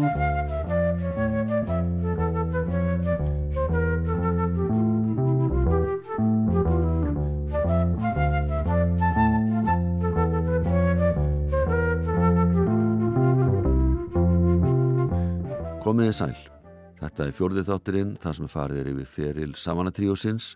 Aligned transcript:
Komiði 0.00 0.14
sæl. 16.16 16.36
Þetta 16.96 17.26
er 17.26 17.34
fjórðið 17.36 17.68
þátturinn, 17.68 18.16
það 18.16 18.36
sem 18.38 18.48
farið 18.48 18.80
er 18.80 18.88
yfir 18.94 19.08
feril 19.10 19.52
Savannatríósins 19.52 20.54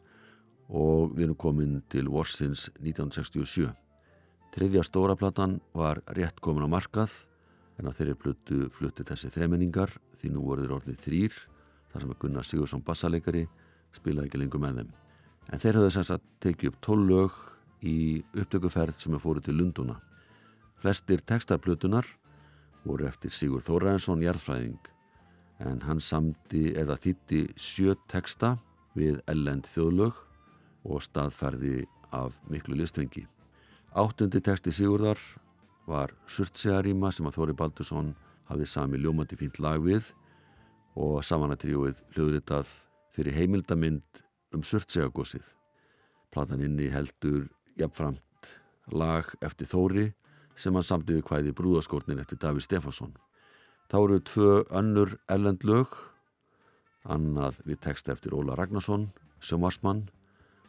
og 0.72 1.12
við 1.12 1.26
erum 1.26 1.36
komin 1.36 1.82
til 1.92 2.08
Vorsins 2.08 2.70
1967. 2.80 3.68
Þriðja 4.56 4.88
stóra 4.88 5.20
platan 5.20 5.60
var 5.76 6.00
rétt 6.16 6.40
komin 6.40 6.64
á 6.64 6.72
markað 6.80 7.12
en 7.78 7.88
á 7.88 7.92
þeirri 7.94 8.14
plötu 8.18 8.68
flutti 8.74 9.06
þessi 9.06 9.30
þreminningar 9.34 9.92
því 10.20 10.32
nú 10.34 10.44
voruður 10.46 10.78
orðið 10.78 11.00
þrýr 11.04 11.38
þar 11.92 12.04
sem 12.04 12.12
að 12.14 12.20
Gunnar 12.22 12.48
Sigursson 12.48 12.84
bassaleikari 12.86 13.44
spilaði 13.94 14.30
ekki 14.30 14.40
lengur 14.42 14.62
með 14.62 14.80
þeim. 14.80 14.92
En 15.52 15.62
þeir 15.62 15.78
höfðu 15.78 15.94
þess 15.96 16.14
að 16.14 16.26
tekið 16.44 16.70
upp 16.70 16.80
tólög 16.84 17.38
í 17.84 17.96
upptökuferð 18.32 18.98
sem 19.02 19.14
er 19.14 19.22
fóruð 19.22 19.48
til 19.48 19.56
Lunduna. 19.58 19.98
Flestir 20.80 21.22
textarplötunar 21.22 22.08
voru 22.84 23.06
eftir 23.08 23.32
Sigur 23.32 23.62
Þóraensson 23.64 24.22
Jærðfræðing 24.24 24.90
en 25.64 25.82
hann 25.86 26.00
samti 26.02 26.72
eða 26.76 26.96
þýtti 27.00 27.44
sjö 27.60 27.94
teksta 28.10 28.56
við 28.98 29.20
ellend 29.30 29.68
þjóðlög 29.70 30.18
og 30.84 31.02
staðferði 31.02 31.84
af 32.14 32.38
miklu 32.50 32.76
listvengi. 32.78 33.24
Áttundi 33.94 34.42
teksti 34.42 34.72
Sigurðar 34.74 35.20
var 35.86 36.14
Surtsegaríma 36.30 37.10
sem 37.12 37.26
að 37.28 37.38
Þóri 37.38 37.56
Baldursson 37.58 38.12
hafði 38.48 38.68
sami 38.68 39.00
ljómandi 39.00 39.38
fínt 39.40 39.60
lag 39.62 39.82
við 39.84 40.10
og 41.00 41.20
samanatríuð 41.26 42.00
hljóðritað 42.14 42.70
fyrir 43.14 43.36
heimildamind 43.36 44.22
um 44.54 44.62
Surtsegagósið. 44.64 45.44
Platan 46.32 46.62
inni 46.64 46.88
heldur 46.92 47.48
jafnframt 47.78 48.50
lag 48.92 49.30
eftir 49.44 49.68
Þóri 49.70 50.08
sem 50.56 50.74
hann 50.74 50.86
samti 50.86 51.16
við 51.16 51.26
hvæði 51.28 51.54
brúðaskórnin 51.56 52.20
eftir 52.22 52.38
Daví 52.42 52.62
Stefánsson. 52.62 53.14
Þá 53.90 53.96
eru 54.00 54.20
tvö 54.24 54.50
önnur 54.72 55.16
ellend 55.30 55.64
lög, 55.66 55.90
annað 57.04 57.58
við 57.68 57.80
text 57.84 58.08
eftir 58.08 58.34
Óla 58.36 58.56
Ragnarsson, 58.56 59.10
sjómarsmann 59.44 60.06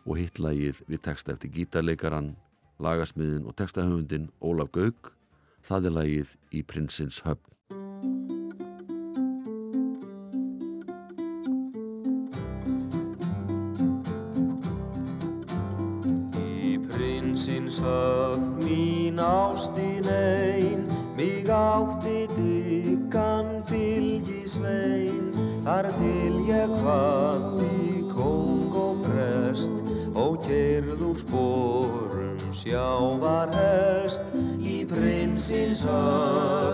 og 0.06 0.20
hittlægið 0.20 0.82
við 0.90 1.04
text 1.06 1.30
eftir 1.32 1.54
gítarleikaran, 1.54 2.34
lagasmiðin 2.82 3.46
og 3.48 3.56
textahöfundin 3.60 4.30
Ólaf 4.44 4.72
Gaug, 4.76 5.12
það 5.66 5.90
er 5.90 5.96
lægið 6.00 6.36
í 6.52 6.64
Prinsins 6.68 7.22
höfn. 7.26 7.52
Í 16.42 16.78
prinsins 16.90 17.80
höfn 17.84 18.25
prinsins 35.48 35.84
höfn 35.84 36.65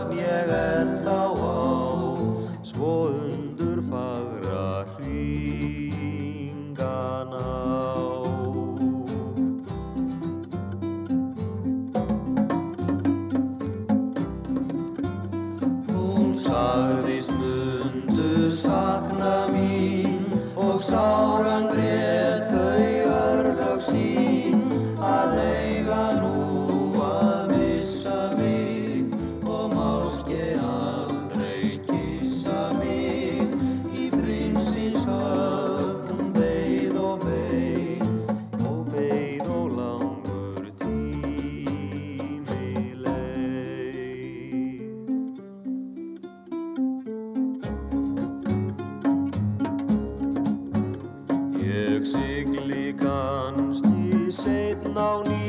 kannski 54.52 54.76
setn 54.84 54.98
á 54.98 55.41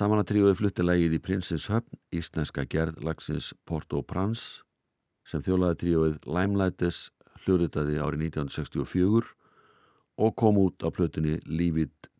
Samanatríuði 0.00 0.54
flutti 0.56 0.80
lægið 0.80 1.14
í 1.18 1.18
Prinsins 1.20 1.66
höfn, 1.68 1.98
íslenska 2.16 2.62
gerð 2.72 3.02
lagsins 3.04 3.50
Port-au-Prince 3.68 4.62
sem 5.28 5.42
þjólaði 5.44 5.76
tríuðið 5.82 6.14
Limelightes 6.24 7.00
hljóðritaði 7.42 7.98
árið 8.00 8.22
1964 8.30 9.34
og 10.24 10.32
kom 10.40 10.56
út 10.62 10.80
á 10.80 10.88
plötunni 10.88 11.36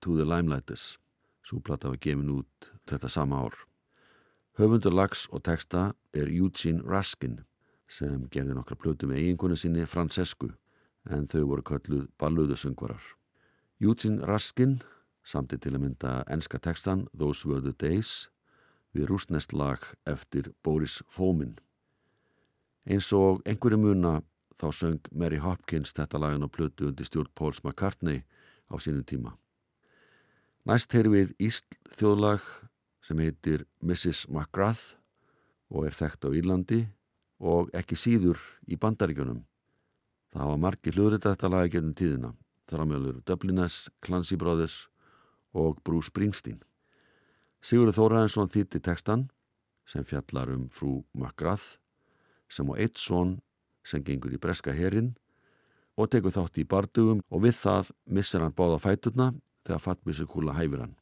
to 0.04 0.18
the 0.18 0.28
Limelightes. 0.28 0.98
Súplata 1.40 1.88
var 1.88 1.96
gefin 1.96 2.28
út 2.28 2.68
þetta 2.84 3.08
sama 3.08 3.40
ár. 3.48 3.56
Höfundur 4.60 4.92
lags 4.92 5.24
og 5.32 5.40
texta 5.48 5.94
er 6.12 6.28
Eugene 6.28 6.84
Raskin 6.84 7.46
sem 7.88 8.28
gerði 8.28 8.60
nokkra 8.60 8.76
plötu 8.76 9.08
með 9.08 9.24
eiginkonu 9.24 9.56
sinni 9.56 9.88
Francescu 9.88 10.52
en 11.08 11.24
þau 11.24 11.48
voru 11.48 11.64
kölluð 11.64 12.10
balluðusöngvarar. 12.20 13.00
Eugene 13.80 14.20
Raskin 14.28 14.82
samti 15.24 15.58
til 15.58 15.74
að 15.76 15.84
mynda 15.84 16.12
enska 16.30 16.58
textan 16.58 17.06
Those 17.16 17.48
Were 17.48 17.62
the 17.64 17.74
Days 17.76 18.30
við 18.96 19.10
rúsnest 19.10 19.52
lag 19.54 19.84
eftir 20.08 20.52
Boris 20.64 21.00
Fomin. 21.08 21.58
Eins 22.86 23.12
og 23.14 23.42
einhverju 23.46 23.78
muna 23.78 24.20
þá 24.58 24.68
söng 24.74 25.10
Mary 25.12 25.38
Hopkins 25.40 25.94
þetta 25.96 26.20
lagin 26.20 26.44
á 26.44 26.48
plötu 26.50 26.88
undir 26.90 27.06
stjórn 27.06 27.30
Pauls 27.34 27.62
McCartney 27.64 28.24
á 28.68 28.74
sínum 28.82 29.04
tíma. 29.06 29.36
Næst 30.66 30.92
heyri 30.92 31.12
við 31.12 31.34
Ísl 31.40 31.78
þjóðlag 31.96 32.44
sem 33.06 33.20
heitir 33.22 33.64
Mrs. 33.80 34.26
McGrath 34.28 34.96
og 35.70 35.86
er 35.88 35.96
þekkt 35.96 36.26
á 36.26 36.28
Írlandi 36.34 36.82
og 37.40 37.70
ekki 37.76 37.96
síður 37.96 38.40
í 38.68 38.76
bandaríkjunum. 38.76 39.44
Það 40.30 40.44
hafa 40.44 40.60
margi 40.60 40.92
hljóðrita 40.94 41.32
þetta 41.32 41.50
lagi 41.50 41.72
gennum 41.74 41.96
tíðina. 41.96 42.34
Þramjálfur 42.70 43.22
Dubliners, 43.26 43.88
Clancy 44.04 44.36
Brothers 44.38 44.89
og 45.54 45.80
Bruce 45.84 46.10
Springsteen. 46.10 46.60
Sigurður 47.60 47.98
Þóraðinsson 47.98 48.50
þýtti 48.52 48.80
textan 48.84 49.28
sem 49.88 50.04
fjallar 50.06 50.52
um 50.54 50.68
frú 50.72 51.00
McGrath 51.16 51.76
sem 52.50 52.68
á 52.70 52.74
eitt 52.78 52.98
son 52.98 53.38
sem 53.84 54.04
gengur 54.04 54.32
í 54.34 54.40
breska 54.40 54.72
herin 54.76 55.14
og 55.98 56.10
tekur 56.12 56.34
þátt 56.34 56.60
í 56.62 56.66
bardugum 56.68 57.20
og 57.28 57.44
við 57.44 57.58
það 57.60 57.92
missir 58.06 58.44
hann 58.44 58.56
báða 58.56 58.80
fæturna 58.80 59.32
þegar 59.66 59.84
fattbísu 59.84 60.26
kúla 60.30 60.56
hæfir 60.56 60.84
hann. 60.84 60.96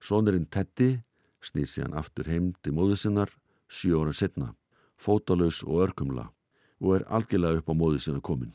Sónurinn 0.00 0.46
Teddy 0.46 1.00
snýr 1.42 1.68
síðan 1.70 1.98
aftur 1.98 2.30
heim 2.30 2.52
til 2.62 2.76
móðu 2.76 2.98
sinnar 3.00 3.32
sjö 3.68 3.98
árun 3.98 4.14
setna, 4.14 4.54
fótalös 5.00 5.64
og 5.66 5.88
örkumla 5.88 6.30
og 6.80 6.98
er 7.00 7.08
algjörlega 7.08 7.62
upp 7.62 7.72
á 7.72 7.74
móðu 7.74 8.02
sinna 8.02 8.20
komin. 8.20 8.54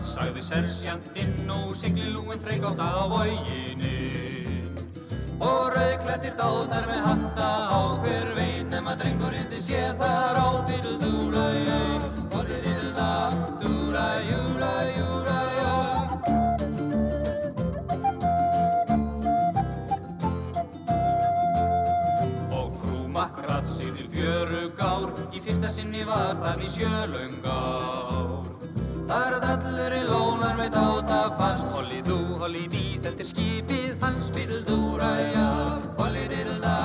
Makkrat 0.00 0.16
sagði 0.16 0.42
sersjantinn 0.42 1.50
og 1.50 1.76
sigli 1.76 2.10
lúin 2.12 2.40
freykótt 2.40 2.80
á 2.80 3.04
voginni. 3.08 4.64
klættir 6.00 6.32
dátar 6.38 6.86
með 6.88 7.00
hatta 7.04 7.48
á. 7.68 8.00
Hver 8.00 8.34
veit 8.34 8.70
nema 8.70 8.96
drengurinn 8.96 9.48
þið 9.50 9.60
sé 9.60 9.94
þar 10.00 10.36
á 10.40 10.48
fyrir 10.66 10.96
dúra 11.00 11.44
ég 11.52 12.00
Fóllir 12.32 12.64
illa, 12.64 13.30
dúra, 13.60 14.06
júra, 14.24 14.72
júra, 14.96 15.38
já 15.60 15.74
Og 22.56 22.72
frú 22.80 23.08
Makrað 23.08 23.68
sigðir 23.68 24.08
fjörug 24.14 24.80
ár 24.80 25.10
Í 25.32 25.40
fyrsta 25.44 25.68
sinni 25.68 26.04
var 26.08 26.40
það 26.40 26.64
í 26.64 26.68
sjölöng 26.78 27.42
ár 27.44 28.39
Þar 29.10 29.34
að 29.40 29.44
allur 29.48 29.94
í 29.96 30.00
lónar 30.06 30.54
með 30.54 30.76
dáta 30.76 31.16
fast. 31.34 31.66
Holli 31.74 31.98
dú, 32.06 32.18
holli 32.38 32.68
dí, 32.70 32.82
þetta 33.02 33.24
er 33.24 33.28
skipið 33.32 34.04
hans. 34.04 34.28
Dúra, 34.66 35.08
já 35.34 35.48
Holli 35.98 36.22
dilla, 36.30 36.76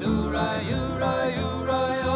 dúra, 0.00 0.44
júra, 0.64 1.10
júra, 1.34 1.80
já 2.00 2.14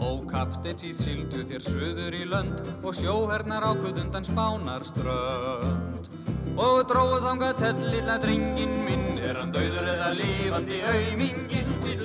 Ó 0.00 0.10
því 0.82 0.92
sildu 0.96 1.42
þér 1.48 1.62
suður 1.66 2.12
í 2.16 2.24
lönd 2.28 2.60
og 2.82 2.92
sjóhernar 2.96 3.64
ákvöðundan 3.72 4.28
spánar 4.28 4.84
strönd. 4.84 6.12
Og 6.60 6.84
dróðu 6.92 7.24
þangað 7.24 7.58
tell 7.64 7.82
lilla 7.88 8.20
drengin 8.20 8.78
minn 8.84 9.16
er 9.24 9.40
hann 9.40 9.52
dauður 9.54 9.92
eða 9.96 10.12
lifandi 10.18 10.84
aumingin 10.84 11.61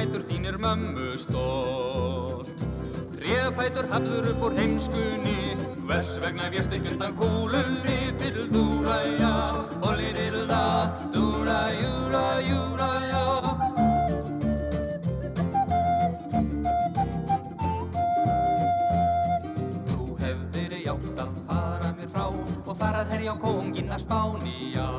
fætur 0.00 0.22
þínir 0.24 0.56
mömmu 0.56 1.08
stólt 1.20 2.62
Tréfætur 3.12 3.88
hafður 3.90 4.30
upp 4.30 4.44
úr 4.48 4.54
heimskunni 4.56 5.34
Hvers 5.84 6.14
vegna 6.22 6.48
vérst 6.54 6.72
ekki 6.72 6.94
undan 6.94 7.16
kúlunni? 7.18 7.98
Fyrir 8.20 8.48
dúra 8.54 8.96
já 9.18 9.34
Holli 9.82 10.12
dilda, 10.16 10.62
dúra 11.12 11.58
júra 11.76 12.24
júra 12.46 12.90
já. 13.10 13.24
Þú 19.90 20.18
hefðir 20.22 20.76
játt 20.84 21.24
að 21.26 21.40
fara 21.48 21.94
mér 21.98 22.12
frá 22.14 22.26
og 22.30 22.74
farað 22.76 23.16
herja 23.16 23.36
á 23.36 23.42
kóngin 23.42 23.92
að 23.92 24.04
spáni, 24.06 24.56
já. 24.76 24.89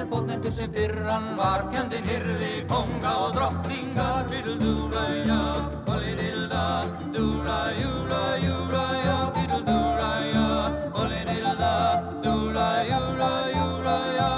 Þetta 0.00 0.16
fótnendur 0.16 0.52
sem 0.56 0.70
fyrran 0.72 1.24
var, 1.36 1.66
fjandinn 1.68 2.06
hyrði 2.08 2.46
kónga 2.70 3.10
og 3.20 3.34
drottningar 3.36 4.22
fyrir 4.30 4.54
dúra, 4.56 5.02
já. 5.28 5.40
Holli 5.90 6.14
dilda, 6.16 6.62
dúra, 7.12 7.56
júra, 7.76 8.20
júra, 8.40 8.84
já, 9.04 9.18
fyrir 9.34 9.60
dúra, 9.66 10.06
já. 10.32 10.46
Holli 10.94 11.20
dilda, 11.28 11.74
dúra, 12.24 12.64
júra, 12.88 13.28
júra, 13.52 13.98
já. 14.16 14.32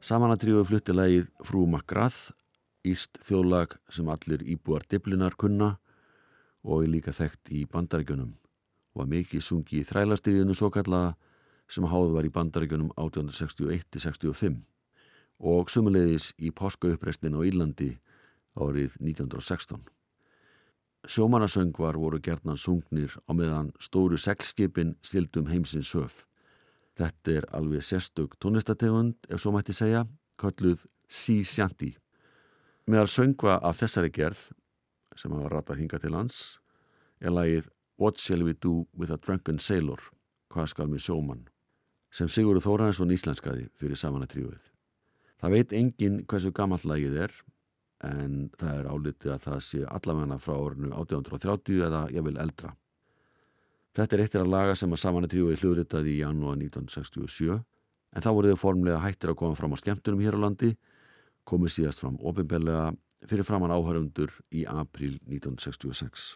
Samanatríu 0.00 0.64
flutti 0.64 0.96
lagið 0.96 1.28
Frú 1.44 1.68
McGrath, 1.68 2.32
íst 2.86 3.18
þjóðlag 3.26 3.76
sem 3.92 4.08
allir 4.08 4.44
íbúar 4.46 4.86
Diblinar 4.90 5.36
kunna 5.38 5.76
og 6.66 6.84
er 6.84 6.92
líka 6.92 7.14
þekkt 7.14 7.52
í 7.54 7.64
bandaríkjunum 7.70 8.32
og 8.32 9.02
var 9.02 9.10
mikið 9.10 9.44
sungi 9.44 9.82
í 9.82 9.86
þrælastíðinu 9.86 10.54
svo 10.56 10.70
kallaða 10.74 11.14
sem 11.70 11.86
háð 11.90 12.14
var 12.14 12.26
í 12.26 12.32
bandaríkjunum 12.32 12.94
1861-65 12.94 14.62
og 15.52 15.70
sumulegis 15.70 16.30
í 16.38 16.52
páskauppreisnin 16.54 17.36
á 17.36 17.40
Írlandi 17.44 17.90
árið 18.56 18.96
1916. 19.02 19.82
Sjómanasöngvar 21.06 21.98
voru 22.00 22.18
gerðnan 22.18 22.58
sungnir 22.58 23.12
á 23.28 23.32
meðan 23.36 23.70
stóru 23.78 24.18
seglskipin 24.18 24.96
stildum 25.06 25.46
heimsins 25.50 25.92
höf. 25.94 26.24
Þetta 26.96 27.36
er 27.36 27.46
alveg 27.54 27.84
sérstök 27.84 28.34
tónlistategund, 28.40 29.14
ef 29.28 29.42
svo 29.42 29.52
mætti 29.54 29.76
segja, 29.76 30.06
kölluð 30.40 30.86
Sea 31.06 31.44
Shanty. 31.44 31.92
Meðal 32.86 33.08
söngva 33.10 33.56
af 33.66 33.80
þessari 33.80 34.12
gerð, 34.14 34.38
sem 35.18 35.32
hafa 35.34 35.48
ratað 35.50 35.80
hinga 35.80 35.98
til 35.98 36.12
lands, 36.14 36.36
er 37.18 37.32
lagið 37.34 37.66
What 37.98 38.20
Shall 38.22 38.44
We 38.46 38.54
Do 38.54 38.84
With 38.94 39.10
a 39.10 39.18
Drunken 39.18 39.58
Sailor, 39.58 39.98
hvað 40.54 40.68
skal 40.70 40.86
með 40.92 41.02
sjómann, 41.08 41.42
sem 42.14 42.30
Sigurður 42.30 42.62
Þóraðinsson 42.68 43.10
íslenskaði 43.16 43.66
fyrir 43.74 43.98
samanatríuð. 43.98 44.70
Það 45.42 45.56
veit 45.56 45.74
engin 45.74 46.22
hversu 46.30 46.54
gamall 46.54 46.86
lagið 46.86 47.18
er, 47.26 47.36
en 48.06 48.52
það 48.54 48.78
er 48.78 48.90
álitið 48.92 49.34
að 49.34 49.44
það 49.48 49.60
sé 49.66 49.84
allavegna 49.98 50.38
frá 50.38 50.54
orðinu 50.54 50.94
1830 50.94 51.84
eða 51.88 52.06
ég 52.14 52.22
vil 52.28 52.38
eldra. 52.38 52.74
Þetta 53.98 54.14
er 54.14 54.22
eittir 54.28 54.44
að 54.44 54.52
laga 54.52 54.78
sem 54.78 54.94
að 54.94 55.02
samanatríuði 55.02 55.58
hljóðritaði 55.58 56.14
í 56.14 56.20
janúar 56.20 56.54
1967, 56.60 57.58
en 58.14 58.22
þá 58.22 58.30
voruð 58.30 58.54
þau 58.54 58.62
formlega 58.68 59.02
hættir 59.02 59.34
að 59.34 59.42
koma 59.42 59.58
fram 59.58 59.74
á 59.74 59.82
skemmtunum 59.82 60.22
hér 60.22 60.38
á 60.38 60.44
landi, 60.46 60.76
komið 61.46 61.76
síðast 61.76 62.02
fram 62.02 62.18
ofinbellega 62.26 62.90
fyrir 63.26 63.46
framann 63.46 63.74
áhörundur 63.74 64.34
í 64.54 64.66
april 64.68 65.16
1966. 65.26 66.34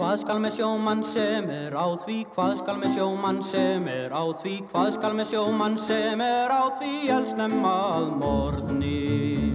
Hvað 0.00 0.16
skal 0.22 0.38
með 0.40 0.54
sjómann 0.56 1.02
sem 1.04 1.50
er 1.52 1.76
á 1.76 1.86
því, 2.00 2.16
hvað 2.32 2.54
skal 2.62 2.78
með 2.80 2.96
sjómann 2.96 3.42
sem 3.44 3.90
er 3.92 4.16
á 4.16 4.24
því, 4.40 4.54
hvað 4.72 4.90
skal 4.96 5.12
með 5.18 5.30
sjómann 5.34 5.78
sem 5.78 6.24
er 6.24 6.50
á 6.56 6.64
því, 6.80 6.94
elsnemma 7.20 7.76
að 8.00 8.10
morgni. 8.24 9.49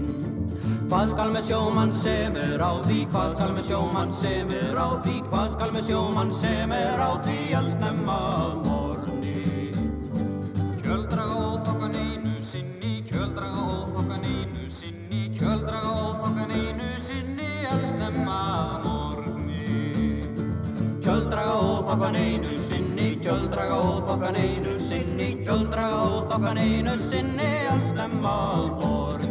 Hvað 0.86 1.08
skal 1.10 1.32
með 1.34 1.48
sjómann 1.48 1.92
sem 1.98 2.36
er 2.38 2.62
á 2.62 2.78
því, 2.86 2.96
hvað 3.10 3.32
skal 3.34 3.54
með 3.56 3.64
sjómann 3.72 4.12
sem 4.14 4.52
er 4.54 4.76
á 4.78 4.90
því, 5.02 5.16
hvað 5.32 5.48
skal 5.56 5.72
með 5.74 5.88
sjómann 5.88 6.34
sem 6.38 6.74
er 6.78 7.02
á 7.02 7.12
því, 7.26 7.38
elsnemma 7.58 8.18
að 8.36 8.52
morgni. 8.68 9.34
Kjöldraga 10.84 11.40
óþokkan 11.42 11.98
einu 11.98 12.36
sinni, 12.46 12.94
kjöldraga 13.10 13.66
óþokkan 13.66 14.30
einu 14.30 14.70
sinni, 14.70 15.24
kjöldraga 15.40 15.98
óþokkan 16.06 16.54
einu 16.54 16.94
sinni, 17.02 17.52
elsnemma 17.74 18.40
að 18.54 18.86
morgni. 18.86 19.68
Kjöldraga 21.02 21.60
óþokkan 21.66 22.22
einu 22.22 22.58
sinni, 22.70 23.12
kjöldraga 23.26 23.82
óþokkan 23.90 24.38
einu 24.38 24.78
sinni, 24.78 25.34
kjöldraga 25.42 26.10
óþokkan 26.14 26.62
einu 26.62 27.00
sinni, 27.10 27.54
elsnemma 27.74 28.42
að 28.54 28.68
morgni. 28.84 29.25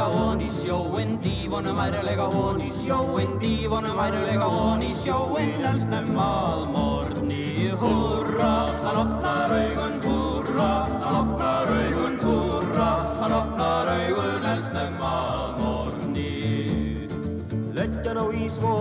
Ærlega 0.00 0.14
hon 0.14 0.40
í 0.40 0.48
sjóin, 0.54 1.18
dífunum 1.20 1.80
ærlega 1.82 2.28
hon 2.32 2.62
í 2.64 2.70
sjóin, 2.72 3.34
dífunum 3.42 4.00
ærlega 4.06 4.48
hon 4.54 4.82
í 4.86 4.94
sjóin, 5.02 5.60
elsnemma 5.74 6.30
að 6.54 6.66
morgni. 6.72 6.99
Húrra, 7.78 8.66
hann 8.82 8.96
opnar 8.96 9.50
augun, 9.54 9.94
húrra, 10.02 10.70
hann 11.02 11.16
opnar 11.22 11.68
augun, 11.70 12.18
húrra, 12.18 12.90
hann 13.20 13.32
opnar 13.32 13.86
augun, 13.94 14.44
elsnemma 14.54 15.12
að 15.36 15.60
morgni. 15.60 16.30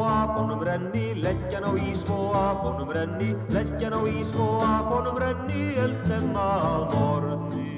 af 0.09 0.29
honum 0.35 0.63
renni, 0.63 1.13
leggjan 1.23 1.63
á 1.63 1.71
ís 1.77 2.01
og 2.09 2.35
af 2.35 2.57
honum 2.63 2.89
renni, 2.89 3.29
leggjan 3.53 3.93
á 3.93 4.01
ís 4.09 4.33
og 4.35 4.63
af 4.63 4.85
honum 4.91 5.17
renni, 5.21 5.61
eldsnemma 5.83 6.47
að 6.71 6.83
morgni. 6.95 7.75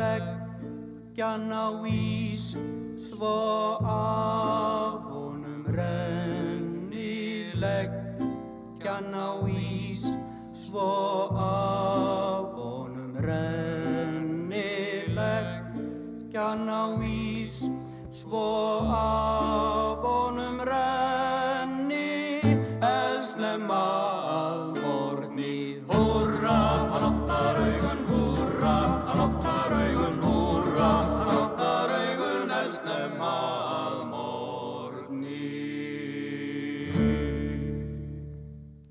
Leggjan 0.00 1.52
á 1.52 1.66
ís 1.82 2.54
svo 2.96 3.36
af 3.82 5.02
honum 5.10 5.66
renni, 5.66 7.52
leggjan 7.54 7.92
á 7.92 7.98
ís 7.98 8.03
svo 10.52 11.32
af 11.38 12.52
honum 12.52 13.16
renni, 13.16 15.08
leggjan 15.08 16.68
á 16.68 16.92
ís 17.00 17.64
svo 18.12 18.84
af 18.84 20.04
honum 20.04 20.60
renni, 20.60 22.40
elsnemma 22.80 24.13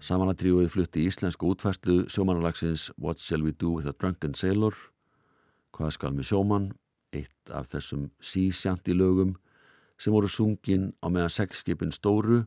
Samanatríuð 0.03 0.65
flutti 0.67 1.05
íslensku 1.07 1.47
útfæslu 1.53 2.09
sjómanalagsins 2.11 2.89
What 2.99 3.21
Shall 3.23 3.45
We 3.45 3.53
Do 3.55 3.69
With 3.77 3.87
a 3.87 3.93
Drunken 3.95 4.33
Sailor? 4.35 4.75
Hvað 5.71 5.93
skal 5.95 6.11
með 6.11 6.27
sjóman 6.27 6.65
eitt 7.15 7.53
af 7.55 7.69
þessum 7.71 8.09
sísjanti 8.19 8.91
lögum 8.91 9.31
sem 9.95 10.11
voru 10.11 10.27
sungin 10.27 10.89
á 10.99 11.07
meðan 11.07 11.31
seglskipin 11.31 11.95
stóru 11.95 12.41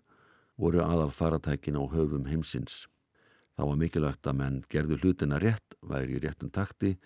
voru 0.60 0.84
aðal 0.84 1.08
faratækin 1.08 1.80
á 1.80 1.82
höfum 1.96 2.28
heimsins. 2.28 2.84
Þá 3.56 3.72
var 3.72 3.80
mikilvægt 3.80 4.28
að 4.28 4.40
menn 4.42 4.62
gerðu 4.68 5.00
hlutina 5.00 5.40
rétt, 5.40 5.80
væri 5.80 6.20
í 6.20 6.24
réttum 6.28 6.52
takti 6.52 6.98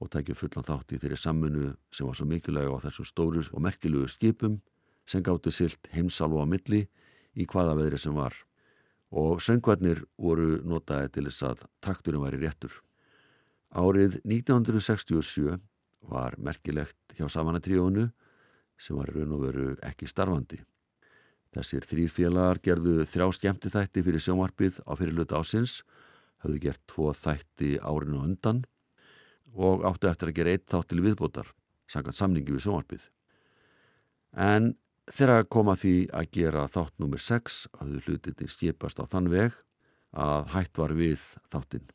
og 0.00 0.08
tækju 0.16 0.32
fullan 0.32 0.64
þátt 0.64 0.96
í 0.96 1.04
þeirri 1.04 1.20
sammunu 1.20 1.74
sem 1.92 2.08
var 2.08 2.16
svo 2.16 2.24
mikilvæg 2.24 2.72
á 2.72 2.88
þessum 2.88 3.12
stóru 3.12 3.44
og 3.52 3.68
merkilugu 3.68 4.08
skipum 4.08 4.62
sem 5.04 5.20
gáttu 5.20 5.52
silt 5.52 5.92
heimsálfu 5.92 6.40
á 6.40 6.48
milli 6.48 6.86
í 7.36 7.44
hvaða 7.44 7.76
veðri 7.76 8.00
sem 8.00 8.16
var 8.16 8.46
og 9.10 9.42
söngvarnir 9.42 10.04
voru 10.18 10.60
notaði 10.62 11.10
til 11.14 11.26
þess 11.28 11.46
að 11.48 11.64
takturinn 11.82 12.22
væri 12.22 12.40
réttur. 12.44 12.72
Árið 13.70 14.20
1967 14.24 15.58
var 16.10 16.34
merkilegt 16.38 17.14
hjá 17.18 17.28
samanatríónu 17.30 18.08
sem 18.80 18.96
var 18.96 19.10
raun 19.12 19.34
og 19.36 19.44
veru 19.44 19.66
ekki 19.86 20.08
starfandi. 20.08 20.60
Þessir 21.50 21.86
þrýr 21.90 22.12
félagar 22.14 22.60
gerðu 22.62 23.04
þrjá 23.10 23.26
skemmti 23.34 23.72
þætti 23.74 24.04
fyrir 24.06 24.22
sjónvarpið 24.22 24.78
á 24.86 24.92
fyrirluta 24.94 25.40
ásins, 25.40 25.80
höfðu 26.42 26.60
gert 26.62 26.82
tvo 26.88 27.10
þætti 27.14 27.78
árinu 27.82 28.22
undan 28.22 28.62
og 29.54 29.82
áttu 29.88 30.08
eftir 30.08 30.30
að 30.30 30.36
gera 30.38 30.54
eitt 30.54 30.68
þátt 30.70 30.92
til 30.92 31.02
viðbótar, 31.02 31.50
samkvæmt 31.90 32.20
samningi 32.20 32.54
við 32.54 32.64
sjónvarpið. 32.68 33.08
En 34.38 34.76
þegar 35.08 35.48
koma 35.48 35.76
því 35.78 35.94
að 36.12 36.30
gera 36.36 36.66
þátt 36.70 36.98
nummer 37.00 37.22
6 37.22 37.62
hafðu 37.80 38.02
hlutinni 38.06 38.50
skipast 38.50 39.00
á 39.00 39.04
þann 39.10 39.30
veg 39.32 39.56
að 40.10 40.50
hætt 40.54 40.78
var 40.78 40.94
við 40.98 41.22
þáttinn. 41.52 41.86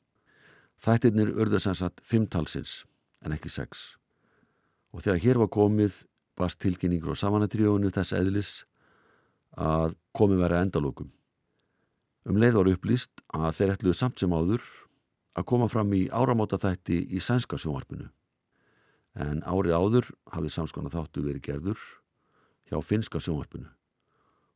Þættirnir 0.84 1.34
urðu 1.36 1.60
sem 1.60 1.76
sagt 1.78 2.02
fimmtalsins 2.04 2.84
en 3.26 3.36
ekki 3.36 3.52
sex. 3.52 3.96
Og 4.94 5.04
þegar 5.04 5.24
hér 5.24 5.42
var 5.44 5.52
komið 5.52 6.04
bast 6.40 6.60
tilkynningur 6.64 7.16
á 7.16 7.22
samanatríónu 7.22 7.92
þess 7.96 8.16
eðlis 8.16 8.54
að 9.56 9.96
komið 10.16 10.42
vera 10.44 10.62
endalókum. 10.64 11.12
Um 12.26 12.40
leið 12.42 12.60
var 12.60 12.72
upplýst 12.74 13.24
að 13.38 13.52
þeir 13.60 13.74
ætluðu 13.76 13.98
samt 13.98 14.20
sem 14.20 14.34
áður 14.34 14.64
að 15.36 15.48
koma 15.52 15.68
fram 15.72 15.92
í 15.96 16.08
áramóta 16.12 16.60
þætti 16.60 17.02
í 17.12 17.22
sænska 17.24 17.60
sjónvarpinu. 17.60 18.08
En 19.16 19.44
árið 19.48 19.76
áður 19.78 20.10
hafði 20.34 20.52
samskona 20.52 20.92
þáttu 20.92 21.24
verið 21.24 21.46
gerður 21.46 21.84
hjá 22.70 22.82
finska 22.82 23.22
sjónvarpinu 23.22 23.70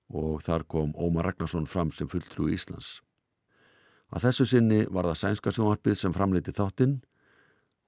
og 0.09 0.41
þar 0.41 0.65
kom 0.65 0.95
Ómar 0.97 1.27
Ragnarsson 1.29 1.67
fram 1.69 1.91
sem 1.93 2.09
fulltrú 2.09 2.47
í 2.49 2.55
Íslands. 2.57 3.03
Að 4.09 4.23
þessu 4.25 4.45
sinni 4.49 4.79
var 4.89 5.05
það 5.05 5.19
sænska 5.21 5.53
sjónvarpið 5.53 5.99
sem 5.99 6.15
framleiti 6.15 6.53
þáttinn 6.55 6.95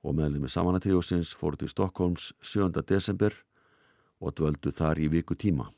og 0.05 0.17
meðlum 0.17 0.45
með 0.45 0.53
samanatríósins 0.53 1.33
fóru 1.37 1.57
til 1.57 1.71
Stokkólms 1.71 2.31
7. 2.45 2.69
desember 2.85 3.33
og 4.21 4.35
dvöldu 4.37 4.73
þar 4.73 5.01
í 5.01 5.09
viku 5.09 5.33
tíma. 5.33 5.71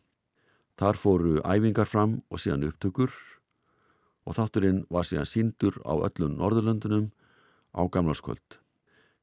Þar 0.76 1.00
fóru 1.00 1.38
æfingar 1.48 1.88
fram 1.88 2.20
og 2.28 2.42
síðan 2.44 2.68
upptökur 2.68 3.14
og 4.28 4.36
þátturinn 4.36 4.84
var 4.92 5.08
síðan 5.08 5.30
síndur 5.30 5.80
á 5.88 5.96
öllum 5.96 6.36
Norðurlöndunum 6.40 7.12
á 7.72 7.82
gamlarskvöld. 7.88 8.60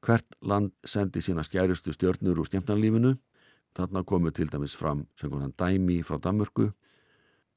Hvert 0.01 0.37
land 0.41 0.73
sendi 0.85 1.21
sína 1.21 1.45
skærustu 1.45 1.93
stjörnur 1.93 2.39
úr 2.41 2.49
skemmtanlífinu. 2.49 3.17
Þarna 3.77 4.03
komu 4.03 4.31
til 4.35 4.49
dæmis 4.51 4.75
fram 4.75 5.05
sem 5.19 5.31
konan 5.31 5.53
Dæmi 5.57 6.01
frá 6.03 6.19
Danmörku 6.19 6.71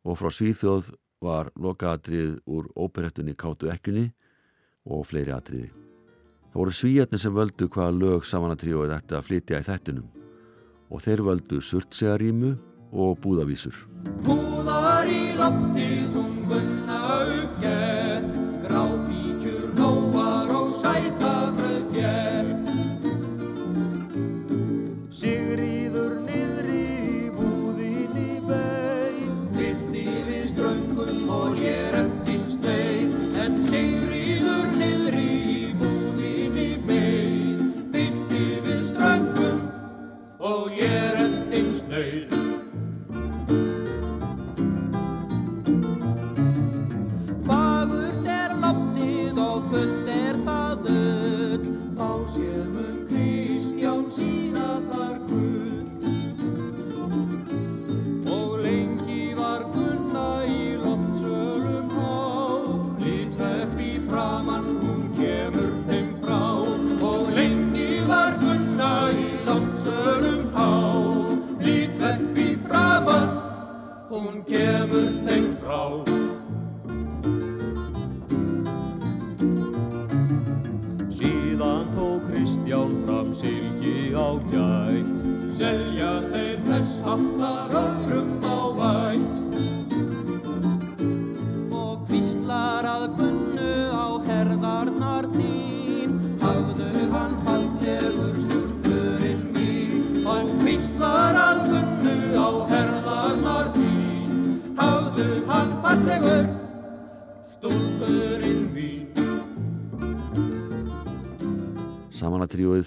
og 0.04 0.18
frá 0.20 0.30
Svíþjóð 0.30 0.92
var 1.24 1.50
lokaadrið 1.56 2.36
úr 2.46 2.68
óperettunni 2.76 3.34
Kátu 3.34 3.70
ekkunni 3.72 4.10
og 4.84 5.06
fleiri 5.08 5.32
atriði. 5.34 5.70
Það 6.52 6.60
voru 6.60 6.76
svíjarnir 6.78 7.22
sem 7.22 7.34
völdu 7.34 7.66
hvaða 7.66 7.96
lög 7.98 8.28
samanatríóið 8.28 8.94
ætti 8.98 9.18
að 9.18 9.26
flytja 9.30 9.62
í 9.62 9.66
þættunum 9.66 10.06
og 10.94 11.02
þeir 11.02 11.24
völdu 11.26 11.58
surtsegarímu 11.64 12.54
og 12.92 13.18
búðavísur. 13.24 13.74
Búðar 14.22 15.10
í 15.10 15.34
loftið 15.40 16.06
þungunna 16.14 16.33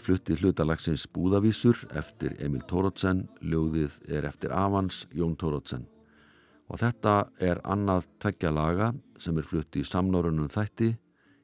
flutti 0.07 0.37
hlutalagsins 0.39 1.03
Búðavísur 1.11 1.81
eftir 1.99 2.37
Emil 2.43 2.61
Tórótsen, 2.69 3.25
ljóðið 3.43 3.97
er 4.07 4.27
eftir 4.29 4.53
Avans 4.55 5.01
Jón 5.11 5.33
Tórótsen. 5.35 5.83
Og 6.71 6.79
þetta 6.79 7.27
er 7.43 7.59
annað 7.67 8.07
tveggja 8.23 8.53
laga 8.55 8.93
sem 9.19 9.35
er 9.39 9.47
flutti 9.47 9.83
í 9.83 9.87
samnorunum 9.87 10.47
þætti 10.51 10.93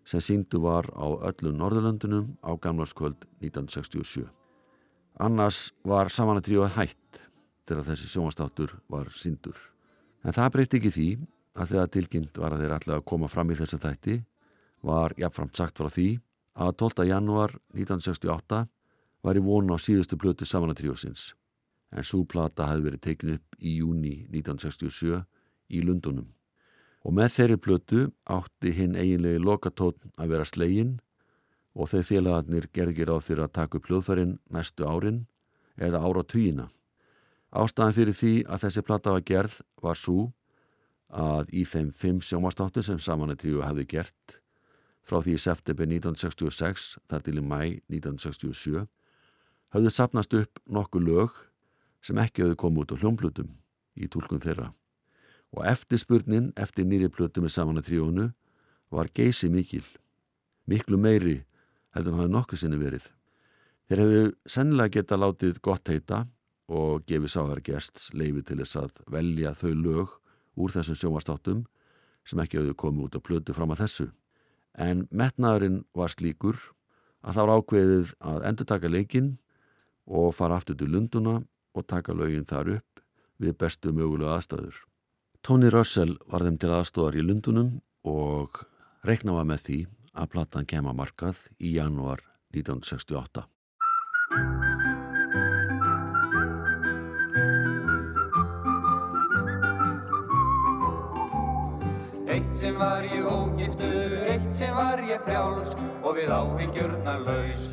sem 0.08 0.24
síndu 0.24 0.62
var 0.63 0.88
á 0.96 1.08
öllum 1.27 1.60
Norðurlöndunum 1.60 2.34
á 2.39 2.55
gamlarskvöld 2.55 3.27
1967. 3.43 4.24
Annars 5.20 5.74
var 5.84 6.12
samanatríóið 6.12 6.75
hætt 6.77 7.24
þegar 7.67 7.88
þessi 7.91 8.12
sjónastáttur 8.15 8.77
var 8.88 9.12
sindur. 9.12 9.58
En 10.24 10.36
það 10.36 10.53
breyti 10.55 10.79
ekki 10.79 10.93
því 10.96 11.10
að 11.60 11.74
þegar 11.75 11.96
tilkynnt 11.98 12.39
var 12.39 12.55
að 12.55 12.63
þeir 12.63 12.77
ætla 12.77 13.00
að 13.00 13.08
koma 13.12 13.32
fram 13.32 13.51
í 13.51 13.60
þessu 13.60 13.79
þætti 13.84 14.22
var 14.88 15.15
jafnframt 15.20 15.60
sagt 15.60 15.79
frá 15.79 15.91
því 15.91 16.13
að 16.53 16.75
12. 16.77 17.07
janúar 17.10 17.55
1968 17.74 18.65
var 19.24 19.39
í 19.39 19.43
vonu 19.43 19.74
á 19.74 19.79
síðustu 19.81 20.19
blötu 20.19 20.45
samanatríósins 20.45 21.31
en 21.93 22.05
svo 22.05 22.24
plata 22.25 22.67
hefði 22.69 22.88
verið 22.88 23.03
tekin 23.05 23.33
upp 23.38 23.57
í 23.60 23.77
júni 23.79 24.13
1967 24.31 25.24
í 25.74 25.81
Lundunum. 25.86 26.29
Og 27.03 27.13
með 27.15 27.33
þeirri 27.36 27.57
blötu 27.62 28.03
átti 28.29 28.74
hinn 28.74 28.95
eiginlegi 28.95 29.41
lokatótn 29.43 30.13
að 30.17 30.33
vera 30.33 30.48
slegin 30.48 30.95
og 31.74 31.89
þau 31.91 32.03
félagarnir 32.07 32.69
gergir 32.74 33.12
á 33.12 33.17
fyrir 33.22 33.45
að 33.45 33.55
taka 33.60 33.77
upp 33.77 33.89
hljóðfærin 33.89 34.38
næstu 34.53 34.88
árin 34.88 35.25
eða 35.77 36.03
ára 36.05 36.24
týjina. 36.24 36.69
Ástæðan 37.53 37.98
fyrir 37.98 38.17
því 38.17 38.33
að 38.50 38.65
þessi 38.65 38.86
plata 38.86 39.13
var 39.13 39.25
gerð 39.27 39.60
var 39.81 40.00
svo 40.00 40.31
að 41.13 41.51
í 41.53 41.65
þeim 41.69 41.91
fimm 41.93 42.22
sjómastáttu 42.25 42.81
sem 42.86 43.01
samanatríu 43.01 43.62
hefði 43.62 43.86
gert 43.89 44.39
frá 45.03 45.19
því 45.19 45.36
í 45.36 45.41
september 45.41 45.89
1966 45.89 46.98
þar 47.12 47.25
til 47.25 47.39
í 47.39 47.43
mæ 47.43 47.60
1967 47.91 48.86
hafðu 49.74 49.91
sapnast 49.91 50.36
upp 50.38 50.62
nokkuð 50.69 51.07
lög 51.10 51.41
sem 52.03 52.19
ekki 52.22 52.45
hafðu 52.45 52.60
komið 52.63 52.83
út 52.83 52.93
á 52.93 53.00
hljómblutum 53.01 53.50
í 54.00 54.10
tólkun 54.12 54.43
þeirra. 54.43 54.72
Og 55.53 55.65
eftirspurnin 55.69 56.51
eftir 56.57 56.88
nýri 56.88 57.10
plötu 57.13 57.43
með 57.43 57.55
samanatríunu 57.57 58.29
var 58.93 59.12
geysi 59.13 59.50
mikil 59.50 59.86
miklu 60.69 60.98
meiri 60.98 61.43
heldur 61.93 62.15
hann 62.15 62.24
hafði 62.24 62.36
nokkuð 62.38 62.62
sinni 62.63 62.79
verið. 62.81 63.05
Þeir 63.89 64.01
hefðu 64.03 64.24
sennilega 64.50 64.95
geta 64.98 65.19
látið 65.19 65.60
gott 65.62 65.91
heita 65.91 66.24
og 66.72 67.03
gefið 67.10 67.33
sáhargersts 67.36 68.12
leifi 68.15 68.43
til 68.48 68.62
þess 68.62 68.79
að 68.79 69.03
velja 69.12 69.53
þau 69.57 69.74
lög 69.75 70.17
úr 70.55 70.74
þessum 70.74 70.98
sjónvastáttum 70.98 71.63
sem 72.24 72.39
ekki 72.39 72.62
hafðu 72.62 72.77
komið 72.79 73.10
út 73.10 73.17
á 73.19 73.25
plötu 73.25 73.55
fram 73.55 73.74
að 73.75 73.83
þessu 73.83 74.07
en 74.80 75.08
metnaðurinn 75.12 75.84
var 75.96 76.13
slíkur 76.13 76.60
að 77.24 77.39
var 77.39 77.53
ákveðið 77.58 78.13
að 78.20 78.48
endur 78.50 78.70
taka 78.70 78.92
leikin 78.92 79.30
og 80.06 80.34
fara 80.36 80.58
aftur 80.60 80.77
til 80.80 80.92
Lunduna 80.92 81.39
og 81.74 81.88
taka 81.88 82.13
lögin 82.13 82.48
þar 82.48 82.77
upp 82.77 83.03
við 83.42 83.58
bestu 83.58 83.94
mögulega 83.96 84.38
aðstæður. 84.38 84.75
Tony 85.44 85.70
Russell 85.74 86.18
var 86.32 86.46
þeim 86.46 86.60
til 86.60 86.72
aðstóðar 86.72 87.18
í 87.20 87.25
Lundunum 87.25 87.74
og 88.08 88.63
reiknaða 89.03 89.44
með 89.48 89.65
því 89.68 89.80
að 90.13 90.30
platan 90.36 90.70
kema 90.70 90.94
markað 90.96 91.48
í 91.60 91.74
janúar 91.77 92.24
1968. 92.53 93.48
Eitt 102.34 102.53
sem 102.56 102.77
var 102.80 103.03
ég 103.06 103.25
ógiftur, 103.27 104.02
eitt 104.53 104.60
sem 104.60 104.75
var 104.75 105.00
ég 105.01 105.22
frjáls 105.25 105.74
og 106.03 106.15
við 106.15 106.29
áhyggjurna 106.29 107.17
laus. 107.25 107.69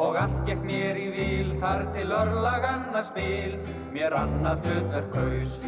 Og 0.00 0.16
allt 0.16 0.46
gekk 0.46 0.64
mér 0.64 0.96
í 0.98 1.10
vil 1.14 1.52
þar 1.60 1.84
til 1.94 2.10
örlag 2.10 2.64
annar 2.64 3.04
spil, 3.04 3.58
mér 3.92 4.12
annað 4.16 4.64
hlutverk 4.66 5.14
haus. 5.14 5.60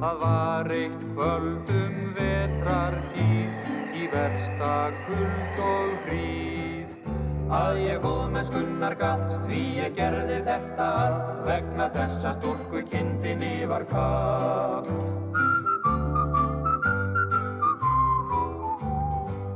Það 0.00 0.16
var 0.22 0.70
eitt 0.72 1.04
kvöldum 1.14 2.14
vetrartíð 2.16 3.58
í 3.94 4.08
versta 4.12 4.92
kuld 5.04 5.60
og 5.64 5.92
hríð. 6.06 6.96
Að 7.54 7.82
ég 7.84 8.00
góðmennskunnar 8.00 8.96
galt 8.96 9.36
því 9.44 9.64
ég 9.82 9.98
gerði 9.98 10.40
þetta 10.48 10.88
allt 11.02 11.44
vegna 11.44 11.90
þessa 11.92 12.32
stúrku 12.38 12.86
kindinni 12.88 13.66
var 13.68 13.84
kallt. 13.90 15.53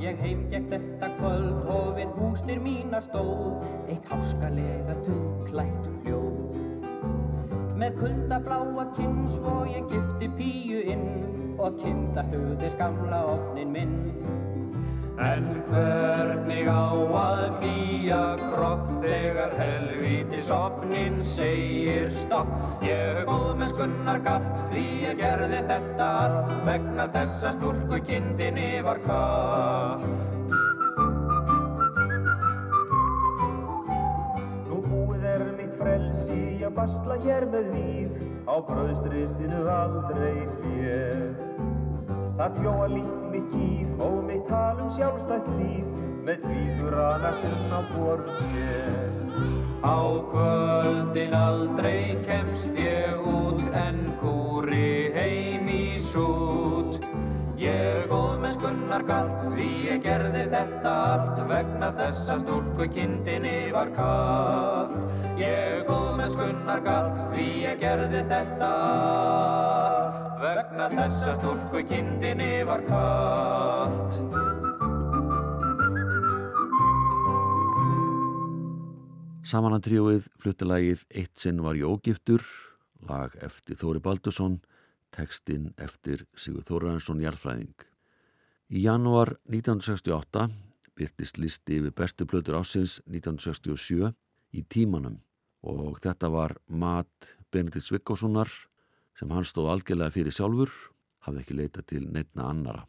Ég 0.09 0.21
heimgekk 0.25 0.71
þetta 0.73 1.09
kvöld 1.19 1.67
og 1.69 1.89
við 1.99 2.13
hústir 2.17 2.61
mínar 2.65 3.03
stóð 3.05 3.67
eitt 3.93 4.07
háskalega 4.09 4.95
tungklætt 5.05 5.89
hljóð. 6.07 6.55
Með 7.77 7.99
kuldabláa 7.99 8.87
kinn 8.97 9.27
svo 9.35 9.59
ég 9.69 9.85
gifti 9.93 10.31
píu 10.39 10.81
inn 10.95 11.05
og 11.61 11.77
kindahugðis 11.83 12.79
gamla 12.81 13.21
opnin 13.35 13.75
minn. 13.77 13.99
En 15.19 15.47
hvernig 15.67 16.69
á 16.71 16.95
að 16.95 17.41
hlýja 17.59 18.21
kropp 18.39 18.93
þegar 19.03 19.57
helvíti 19.59 20.43
sopnin 20.45 21.19
segir 21.27 22.07
stopp? 22.15 22.53
Ég 22.87 23.25
góðmennskunnar 23.27 24.23
galt 24.23 24.55
því 24.69 24.85
ég 25.09 25.19
gerði 25.19 25.65
þetta 25.73 26.09
allt 26.23 26.55
vegna 26.69 27.09
þessa 27.19 27.55
stúlku 27.59 28.03
kindinni 28.07 28.71
var 28.87 29.03
kallt. 29.09 30.37
Frelsi 35.79 36.65
að 36.67 36.73
basla 36.75 37.17
hér 37.23 37.45
með 37.53 37.69
víf 37.71 38.17
á 38.51 38.59
bröðstritinu 38.67 39.61
aldrei 39.71 40.41
hljér. 40.65 41.48
Það 42.39 42.53
tjóa 42.55 42.87
líkt 42.87 43.23
mitt 43.33 43.47
gíf 43.51 44.03
og 44.07 44.19
mitt 44.29 44.45
tal 44.47 44.79
um 44.79 44.91
sjálfstætt 44.95 45.49
líf 45.59 45.89
með 46.23 46.45
sem 47.41 47.73
á 47.75 47.81
borð 47.91 48.31
hér. 48.53 49.11
Á 49.83 49.99
kvöldin 50.31 51.35
aldrei 51.35 52.15
kemst 52.29 52.79
ég 52.79 53.27
út 53.27 53.67
en 53.75 53.99
kúri 54.23 55.11
heim 55.19 55.67
í 55.67 55.99
sút. 55.99 56.68
Ég 57.59 58.05
góðmennskunnar 58.07 59.03
galt 59.03 59.41
því 59.51 59.65
ég 59.89 60.03
gerði 60.05 60.45
þetta 60.53 60.91
allt 60.95 61.41
vegna 61.49 61.89
þess 61.97 62.29
að 62.31 62.45
stúlku 62.45 62.87
kindinni 62.95 63.73
var 63.75 63.91
kallt. 63.97 64.95
Ég 65.41 65.83
góðmennskunnar 65.89 66.85
galt 66.87 67.19
því 67.33 67.47
ég 67.65 67.83
gerði 67.83 68.23
þetta 68.31 68.71
allt 68.77 70.39
vegna 70.45 70.87
þess 70.95 71.27
að 71.33 71.41
stúlku 71.41 71.83
kindinni 71.91 72.53
var 72.69 72.87
kallt. 72.87 74.23
Samanandríuið 79.49 80.31
fluttilagið 80.39 81.07
Eitt 81.11 81.41
sinn 81.43 81.59
var 81.67 81.75
ég 81.75 81.91
ógiftur, 81.91 82.47
lag 83.09 83.35
eftir 83.43 83.83
Þóri 83.83 84.05
Baldursson, 84.05 84.61
tekstinn 85.19 85.73
eftir 85.83 86.25
Sigur 86.39 86.65
Þóraðarsson 86.67 87.23
Jarlfræðing. 87.23 87.75
Í 88.71 88.85
janúar 88.85 89.35
1968 89.49 90.49
byrtist 90.99 91.39
listi 91.41 91.79
yfir 91.81 91.95
bestu 91.97 92.27
plötur 92.29 92.59
ásins 92.59 92.99
1967 93.07 94.13
í 94.55 94.65
tímanum 94.71 95.19
og 95.67 95.99
þetta 96.05 96.31
var 96.31 96.55
mat 96.69 97.35
Benedikt 97.51 97.89
Svikkossonar 97.89 98.51
sem 99.19 99.31
hann 99.35 99.47
stóð 99.47 99.73
algjörlega 99.73 100.15
fyrir 100.15 100.35
sjálfur, 100.35 100.71
hafði 101.27 101.43
ekki 101.43 101.57
leita 101.59 101.83
til 101.83 102.05
neittna 102.07 102.47
annara. 102.53 102.85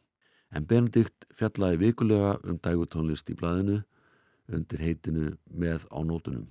En 0.53 0.65
Benedikt 0.69 1.25
fjallaði 1.33 1.79
vikulega 1.85 2.35
um 2.43 2.59
dægutónlist 2.61 3.29
í 3.33 3.37
blæðinu 3.37 3.79
undir 4.53 4.81
heitinu 4.81 5.31
með 5.49 5.85
á 5.89 5.99
nótunum. 6.05 6.47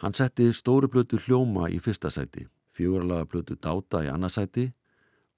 Hann 0.00 0.16
setti 0.16 0.50
stóru 0.52 0.90
plötu 0.92 1.20
hljóma 1.24 1.70
í 1.72 1.78
fyrsta 1.80 2.10
sæti, 2.12 2.44
fjóralaga 2.76 3.28
plötu 3.32 3.56
dáta 3.56 4.02
í 4.04 4.10
annarsæti 4.12 4.70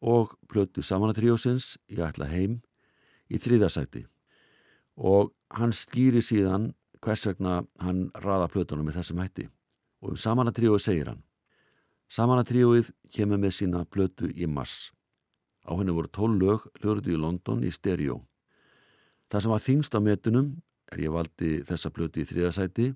og 0.01 0.35
plötu 0.51 0.83
samanatríósins 0.83 1.77
í 1.91 1.99
ætla 2.03 2.29
heim 2.31 2.61
í 3.31 3.39
þriðasæti. 3.39 4.05
Og 4.99 5.33
hann 5.55 5.75
skýri 5.75 6.23
síðan 6.23 6.73
hvers 7.03 7.27
vegna 7.27 7.63
hann 7.83 8.09
raða 8.23 8.49
plötunum 8.53 8.87
með 8.89 9.01
þessum 9.01 9.23
hætti. 9.23 9.49
Og 10.03 10.15
um 10.15 10.21
samanatríóið 10.21 10.85
segir 10.85 11.11
hann. 11.13 11.23
Samanatríóið 12.09 12.93
kemur 13.15 13.41
með 13.43 13.57
sína 13.59 13.85
plötu 13.85 14.31
í 14.31 14.47
mars. 14.47 14.93
Á 15.69 15.77
henni 15.77 15.93
voru 15.93 16.09
tól 16.09 16.33
lög 16.39 16.65
hljóruðu 16.81 17.13
í 17.13 17.21
London 17.21 17.65
í 17.67 17.73
stereo. 17.75 18.23
Það 19.29 19.45
sem 19.45 19.53
var 19.53 19.65
þingst 19.67 19.99
á 19.99 20.01
metunum 20.01 20.53
er 20.89 21.03
ég 21.05 21.13
valdi 21.13 21.59
þessa 21.69 21.93
blötu 21.93 22.23
í 22.23 22.29
þriðasæti 22.29 22.93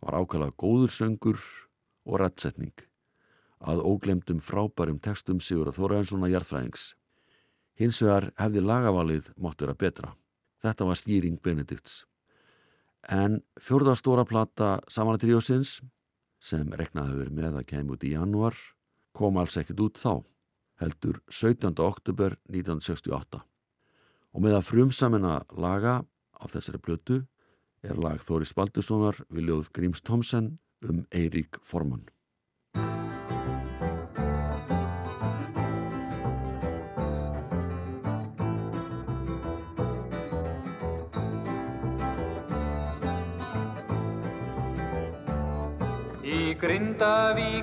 var 0.00 0.22
ákala 0.22 0.54
góður 0.56 0.94
söngur 0.94 1.42
og 2.08 2.22
rættsetning 2.22 2.87
að 3.58 3.82
óglemdum 3.82 4.40
frábærum 4.42 5.00
textum 5.02 5.40
Sigur 5.42 5.70
að 5.70 5.80
Þóraðinssona 5.80 6.30
Jarðfræðings. 6.30 6.92
Hins 7.78 8.00
vegar 8.02 8.30
hefði 8.38 8.62
lagavalið 8.64 9.30
mótt 9.38 9.62
vera 9.62 9.74
betra. 9.78 10.14
Þetta 10.62 10.88
var 10.88 10.98
skýring 10.98 11.38
Benedikts. 11.42 12.04
En 13.08 13.40
fjörðarstóra 13.62 14.24
plata 14.26 14.78
Samanatríósins 14.90 15.78
sem 16.42 16.66
reknaði 16.74 17.20
verið 17.20 17.38
með 17.38 17.60
að 17.60 17.68
kemja 17.70 17.94
út 17.94 18.04
í 18.06 18.12
januar 18.14 18.58
kom 19.14 19.38
alls 19.40 19.56
ekkert 19.58 19.80
út 19.82 19.98
þá, 19.98 20.12
heldur 20.82 21.22
17. 21.30 21.72
oktober 21.82 22.36
1968. 22.50 23.40
Og 24.34 24.44
með 24.44 24.58
að 24.58 24.68
frumsamina 24.68 25.40
laga 25.56 26.02
á 26.38 26.44
þessari 26.50 26.82
blötu 26.82 27.22
er 27.82 27.98
lag 27.98 28.22
Þóris 28.22 28.54
Baldurssonar 28.54 29.22
við 29.30 29.50
ljóð 29.50 29.72
Gríms 29.74 30.02
Tomsen 30.02 30.58
um 30.82 31.04
Eirík 31.14 31.58
Forman. 31.62 32.06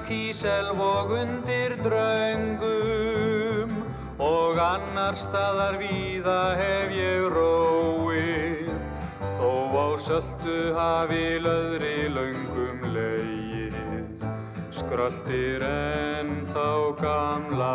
Selv 0.05 0.77
og 0.85 1.09
undir 1.17 1.73
draungum 1.81 3.71
og 4.21 4.59
annar 4.61 5.17
staðar 5.17 5.79
víða 5.81 6.53
hef 6.59 6.93
ég 6.93 7.25
róið. 7.33 8.69
Þó 9.39 9.49
á 9.73 9.97
söldu 9.97 10.77
hafi 10.77 11.41
löðri 11.41 12.05
laungum 12.13 12.85
leið 12.93 13.73
skröldir 14.69 15.65
en 15.65 16.45
þá 16.53 16.93
gamla 17.01 17.73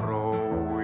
hróið 0.00 0.77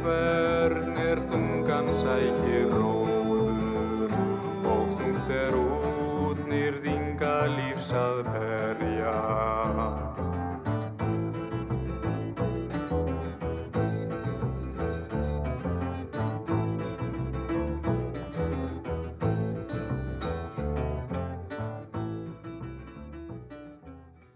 hvern 0.00 0.96
er 1.02 1.20
þungan 1.28 1.90
sækir 2.00 2.72
róður 2.72 4.14
Og 4.72 4.88
þungt 4.98 5.32
er 5.36 5.58
út 5.58 6.42
nýrðinga 6.48 7.36
lífs 7.56 7.92
að 7.96 8.22
perja 8.30 9.16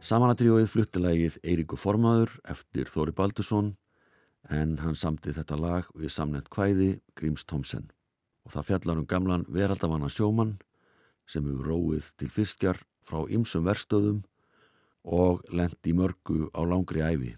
Samanadríóið 0.07 0.69
fluttilegið 0.71 1.37
Eiríku 1.43 1.75
Formaður 1.81 2.37
eftir 2.47 2.87
Þóri 2.87 3.11
Baldursson 3.17 3.73
en 4.51 4.79
hann 4.79 4.95
samti 4.95 5.35
þetta 5.35 5.59
lag 5.59 5.89
við 5.95 6.13
samnett 6.13 6.51
kvæði 6.53 7.01
Gríms 7.19 7.45
Tomsen 7.45 7.91
og 8.47 8.55
það 8.55 8.69
fjallar 8.71 9.01
um 9.01 9.09
gamlan 9.11 9.45
veraldamanna 9.51 10.09
sjómann 10.13 10.57
sem 11.27 11.47
hefur 11.47 11.73
róið 11.73 12.13
til 12.21 12.31
fiskjar 12.31 12.79
frá 13.07 13.27
ymsum 13.31 13.67
verstöðum 13.67 14.23
og 15.07 15.43
lendi 15.51 15.95
mörgu 15.95 16.51
á 16.55 16.63
langri 16.67 17.03
æfi. 17.03 17.35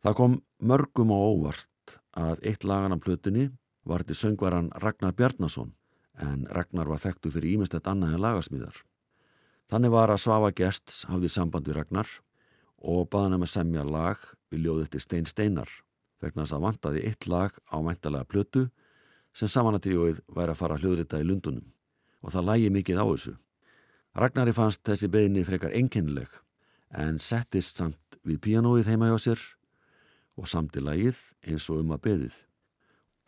Það 0.00 0.16
kom 0.16 0.36
mörgum 0.60 1.12
á 1.12 1.18
óvart 1.18 1.96
að 2.16 2.44
eitt 2.48 2.64
lagan 2.64 2.96
af 2.96 3.02
plötunni 3.04 3.50
var 3.84 4.04
til 4.04 4.16
söngvaran 4.16 4.72
Ragnar 4.80 5.16
Bjarnason 5.16 5.72
en 6.20 6.46
Ragnar 6.52 6.88
var 6.88 7.00
þekktu 7.00 7.32
fyrir 7.32 7.56
ímestett 7.56 7.88
annað 7.88 8.16
en 8.16 8.24
lagasmíðar. 8.24 8.76
Þannig 9.72 9.92
var 9.94 10.12
að 10.12 10.24
Svafa 10.24 10.50
Gests 10.56 11.04
hafði 11.08 11.30
samband 11.32 11.68
við 11.68 11.80
Ragnar 11.80 12.08
og 12.80 13.08
baðan 13.12 13.38
um 13.38 13.46
að 13.46 13.54
semja 13.54 13.84
lag 13.84 14.20
við 14.52 14.66
ljóðið 14.66 14.92
til 14.92 15.04
Stein 15.04 15.28
Steinar 15.28 15.70
vegna 16.20 16.44
þess 16.44 16.56
að 16.56 16.64
vantaði 16.66 17.04
eitt 17.08 17.26
lag 17.30 17.56
á 17.70 17.76
mæntalega 17.84 18.28
plötu 18.28 18.66
sem 19.36 19.48
samanatríóið 19.48 20.20
væri 20.28 20.54
að 20.54 20.60
fara 20.60 20.78
hljóðrita 20.80 21.20
í 21.20 21.26
Lundunum 21.26 21.70
og 22.20 22.34
það 22.34 22.48
lægi 22.50 22.70
mikið 22.74 23.00
á 23.00 23.06
þessu. 23.06 23.34
Ragnari 24.20 24.52
fannst 24.52 24.82
þessi 24.84 25.08
beðinni 25.08 25.46
frekar 25.46 25.74
enginnileg 25.76 26.30
en 26.98 27.20
settist 27.22 27.78
samt 27.78 28.18
við 28.26 28.40
píanóið 28.46 28.90
heima 28.90 29.10
hjá 29.10 29.18
sér 29.22 29.42
og 30.40 30.48
samti 30.50 30.82
lagið 30.82 31.18
eins 31.46 31.68
og 31.70 31.84
um 31.84 31.94
að 31.94 32.02
beðið. 32.08 32.34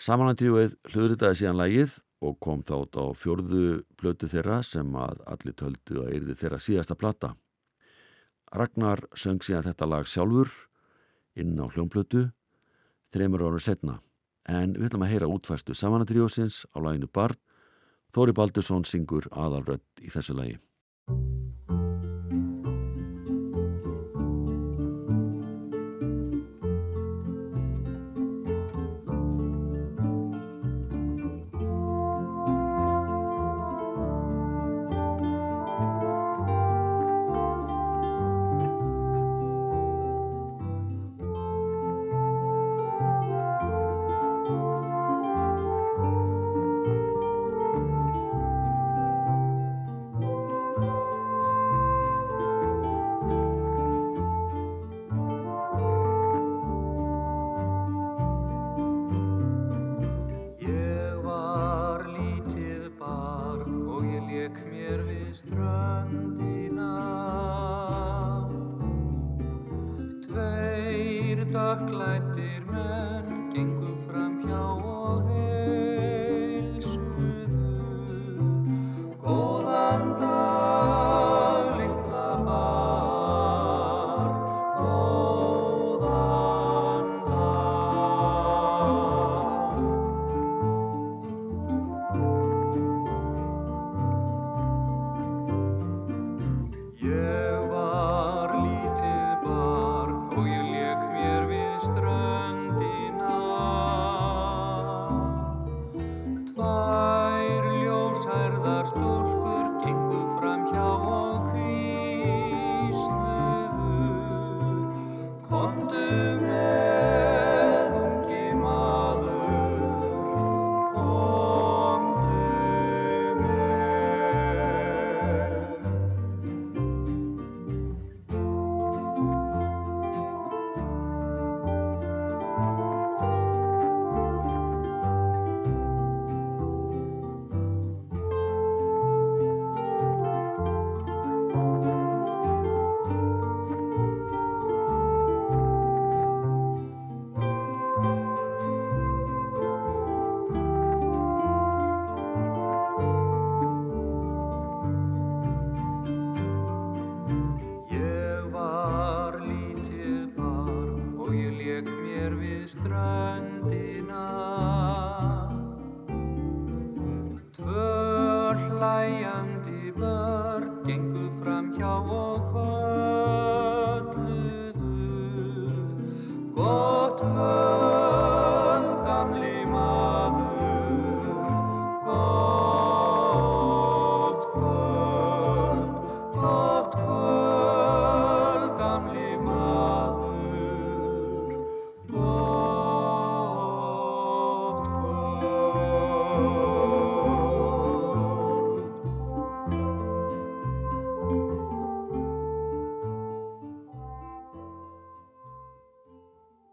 Samanatríóið 0.02 0.74
hljóðritaði 0.90 1.38
síðan 1.38 1.60
lagið 1.60 1.94
og 2.22 2.38
kom 2.42 2.62
þátt 2.66 2.98
á 2.98 3.04
fjörðu 3.18 3.82
plötu 3.98 4.28
þeirra 4.30 4.60
sem 4.66 4.90
að 4.98 5.22
allir 5.30 5.56
töldu 5.58 6.02
að 6.02 6.12
eyrði 6.16 6.36
þeirra 6.38 6.60
síðasta 6.62 6.98
plata. 6.98 7.32
Ragnar 8.52 9.04
söng 9.16 9.42
síðan 9.42 9.66
þetta 9.70 9.88
lag 9.88 10.08
sjálfur 10.10 10.50
inn 11.38 11.54
á 11.58 11.66
hljómplötu 11.70 12.28
þreymur 13.12 13.46
ára 13.48 13.62
setna 13.62 14.00
en 14.48 14.74
við 14.74 14.90
ætlum 14.90 15.06
að 15.06 15.12
heyra 15.14 15.30
útfæstu 15.30 15.76
samanatríósins 15.78 16.64
á 16.74 16.78
laginu 16.82 17.08
Barn 17.12 17.38
Þóri 18.12 18.34
Baldursson 18.36 18.84
syngur 18.84 19.24
aðalrödd 19.32 20.04
í 20.04 20.10
þessu 20.12 20.34
lagi. 20.36 20.58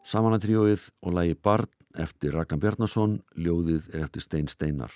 Samanatríóið 0.10 0.88
og 1.06 1.14
lægi 1.14 1.36
Barn 1.38 1.70
eftir 2.02 2.34
Ragnar 2.34 2.58
Bjarnason, 2.64 3.20
ljóðið 3.38 3.92
er 3.94 4.08
eftir 4.08 4.24
Stein 4.24 4.48
Steinar. 4.50 4.90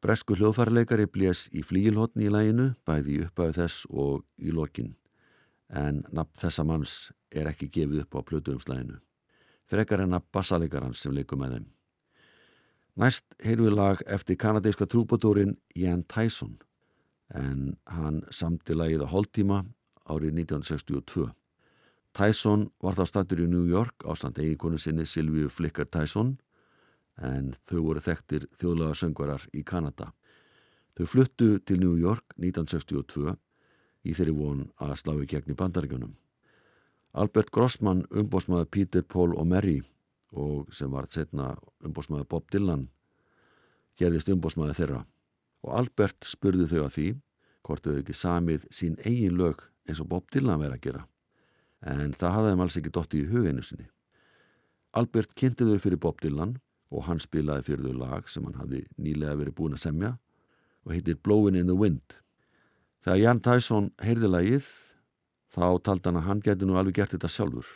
Bresku 0.00 0.32
hljóðfærleikari 0.38 1.04
blés 1.12 1.42
í 1.52 1.60
flíilhotni 1.60 2.24
í 2.24 2.32
læginu, 2.32 2.70
bæði 2.88 3.18
uppæðu 3.26 3.56
þess 3.58 3.84
og 3.90 4.24
í 4.40 4.54
lokin, 4.56 4.94
en 5.68 6.00
nafn 6.08 6.40
þessa 6.40 6.64
manns 6.64 6.96
er 7.28 7.50
ekki 7.52 7.68
gefið 7.68 8.06
upp 8.06 8.16
á 8.16 8.20
plötuumslæginu. 8.32 8.96
Frekar 9.68 10.06
en 10.06 10.16
að 10.16 10.28
bassalegarans 10.32 11.04
sem 11.04 11.12
leikum 11.12 11.44
með 11.44 11.58
þeim. 11.58 11.70
Næst 12.96 13.36
heyrðu 13.44 13.68
við 13.68 13.76
lag 13.76 14.04
eftir 14.08 14.40
kanadíska 14.40 14.88
trúbótórin 14.88 15.58
Jan 15.76 16.06
Tyson, 16.08 16.56
en 17.28 17.74
hann 17.84 18.22
samti 18.32 18.72
lagið 18.72 19.04
á 19.04 19.12
hóltíma 19.12 19.66
árið 20.08 20.46
1962. 20.46 21.34
Tyson 22.16 22.70
var 22.80 22.96
þá 22.96 23.04
statur 23.10 23.42
í 23.44 23.46
New 23.50 23.66
York 23.68 24.06
ástand 24.08 24.38
eiginkonu 24.40 24.78
sinni 24.80 25.04
Silvíu 25.04 25.50
Flickar 25.52 25.88
Tyson 25.92 26.38
en 27.20 27.50
þau 27.68 27.80
voru 27.90 28.00
þekktir 28.00 28.46
þjóðlaga 28.56 28.96
söngvarar 28.96 29.42
í 29.52 29.64
Kanada. 29.68 30.12
Þau 30.96 31.06
fluttu 31.12 31.48
til 31.68 31.76
New 31.82 31.98
York 32.00 32.32
1962 32.38 33.34
í 34.08 34.14
þeirri 34.16 34.32
von 34.36 34.62
að 34.80 34.94
slá 35.02 35.12
í 35.20 35.26
gegn 35.28 35.52
í 35.52 35.56
bandaríkunum. 35.58 36.14
Albert 37.16 37.52
Grossman, 37.52 38.04
umbósmaður 38.08 38.70
Peter, 38.72 39.04
Paul 39.04 39.34
og 39.36 39.48
Mary 39.48 39.82
og 40.32 40.72
sem 40.72 40.92
var 40.92 41.08
setna 41.12 41.50
umbósmaður 41.84 42.30
Bob 42.32 42.48
Dylan 42.52 42.86
gerðist 44.00 44.32
umbósmaður 44.32 44.80
þeirra 44.80 45.02
og 45.66 45.76
Albert 45.82 46.24
spurði 46.28 46.68
þau 46.72 46.80
að 46.86 46.94
því 46.96 47.06
hvort 47.66 47.84
þau 47.84 48.00
ekki 48.00 48.16
samið 48.16 48.66
sín 48.72 48.96
eigin 49.04 49.36
lög 49.36 49.68
eins 49.88 50.00
og 50.00 50.08
Bob 50.12 50.32
Dylan 50.32 50.60
verið 50.64 50.78
að 50.78 50.84
gera 50.88 51.04
en 51.86 52.14
það 52.16 52.34
hafði 52.34 52.52
þeim 52.52 52.64
alls 52.64 52.78
ekki 52.80 52.92
dotti 52.94 53.22
í 53.22 53.28
huginu 53.30 53.64
sinni. 53.64 53.86
Albert 54.96 55.34
kynnti 55.38 55.66
þau 55.68 55.78
fyrir 55.82 56.00
Bob 56.02 56.20
Dylan 56.22 56.56
og 56.90 57.06
hann 57.06 57.20
spilaði 57.22 57.66
fyrir 57.68 57.88
þau 57.88 58.00
lag 58.00 58.30
sem 58.30 58.44
hann 58.46 58.58
hafði 58.60 58.84
nýlega 58.96 59.38
verið 59.40 59.56
búin 59.58 59.76
að 59.76 59.84
semja 59.86 60.12
og 60.86 60.94
heitir 60.94 61.18
Blowin' 61.22 61.58
in 61.58 61.70
the 61.70 61.76
Wind. 61.76 62.18
Þegar 63.04 63.22
Jan 63.22 63.42
Tyson 63.42 63.90
heyrði 64.02 64.30
lagið 64.30 64.70
þá 65.54 65.66
taldi 65.82 66.08
hann 66.08 66.20
að 66.22 66.28
hann 66.30 66.42
geti 66.44 66.68
nú 66.68 66.78
alveg 66.78 67.00
gert 67.00 67.14
þetta 67.14 67.30
sjálfur. 67.30 67.68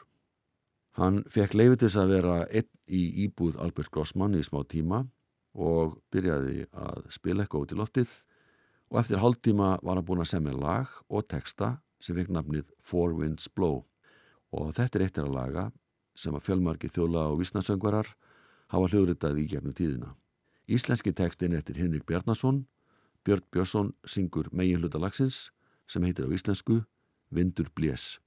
Hann 0.98 1.22
fekk 1.30 1.54
leifitis 1.54 1.96
að 1.98 2.16
vera 2.16 2.36
einn 2.48 2.70
í 2.90 3.02
íbúð 3.26 3.60
Albert 3.62 3.92
Grossman 3.94 4.34
í 4.38 4.42
smá 4.46 4.62
tíma 4.66 5.04
og 5.54 6.00
byrjaði 6.14 6.66
að 6.72 7.06
spila 7.14 7.44
eitthvað 7.44 7.66
út 7.66 7.74
í 7.74 7.78
loftið 7.78 8.16
og 8.90 8.98
eftir 9.02 9.22
hálf 9.22 9.38
tíma 9.42 9.76
var 9.82 9.98
hann 9.98 10.06
búin 10.06 10.22
að 10.22 10.32
semja 10.32 10.56
lag 10.56 10.90
og 11.08 11.28
texta 11.30 11.76
sem 12.02 12.16
fekk 12.18 12.32
nafnið 12.34 12.66
Four 12.82 13.14
Winds 13.18 13.46
Blow 13.54 13.84
og 14.52 14.72
þetta 14.76 14.98
er 14.98 15.04
eittir 15.06 15.26
að 15.26 15.36
laga 15.36 15.64
sem 16.18 16.34
að 16.34 16.44
fjölmarki 16.48 16.90
þjóla 16.90 17.28
og 17.30 17.40
vísnasöngvarar 17.40 18.10
hafa 18.70 18.90
hljóðritað 18.90 19.38
í 19.42 19.46
gefnum 19.50 19.76
tíðina. 19.76 20.14
Íslenski 20.70 21.12
tekstin 21.16 21.56
eftir 21.58 21.78
Henrik 21.80 22.06
Bjarnason, 22.06 22.64
Björn 23.26 23.44
Björnsson 23.52 23.92
syngur 24.06 24.48
megin 24.52 24.80
hluta 24.80 25.00
lagsins 25.00 25.50
sem 25.90 26.04
heitir 26.06 26.26
á 26.26 26.34
íslensku 26.34 26.82
Vindur 27.30 27.70
Blés. 27.74 28.18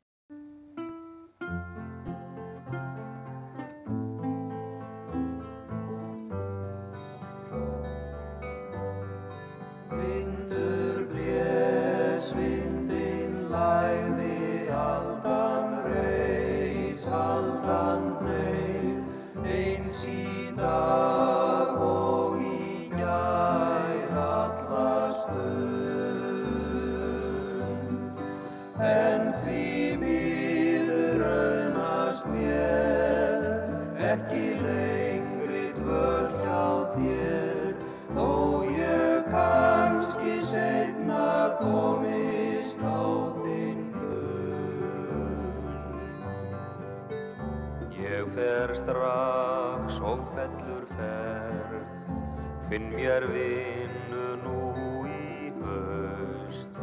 Finn 52.74 52.90
mér 52.98 53.22
vinnu 53.30 54.30
nú 54.42 54.62
í 55.06 55.52
höst, 55.62 56.80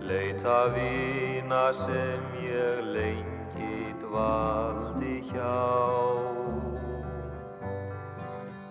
leita 0.00 0.72
vina 0.72 1.66
sem 1.68 2.22
ég 2.40 2.78
lengi 2.94 3.92
dvaldi 4.00 5.18
hjá. 5.28 5.58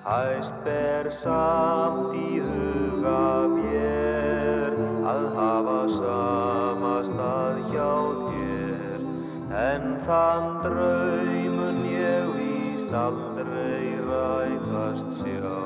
Hæst 0.07 0.57
ber 0.65 1.11
samt 1.13 2.17
í 2.17 2.41
huga 2.41 3.45
mér 3.53 4.73
að 5.13 5.27
hafa 5.37 5.81
sama 5.99 6.95
stað 7.11 7.59
hjá 7.69 7.91
þér, 8.23 9.05
en 9.61 9.85
þann 10.07 10.49
draumun 10.65 11.85
ég 11.93 12.33
víst 12.39 12.97
aldrei 13.05 13.93
rætast 14.09 15.21
sjá. 15.21 15.62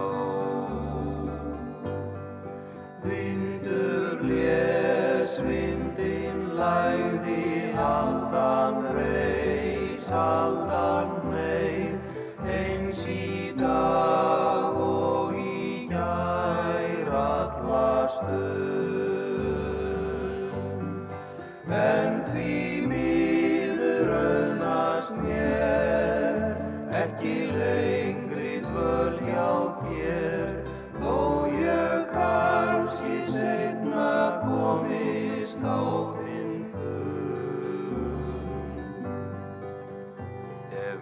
Komist 35.57 35.65
á 35.65 35.77
þér. 36.13 36.37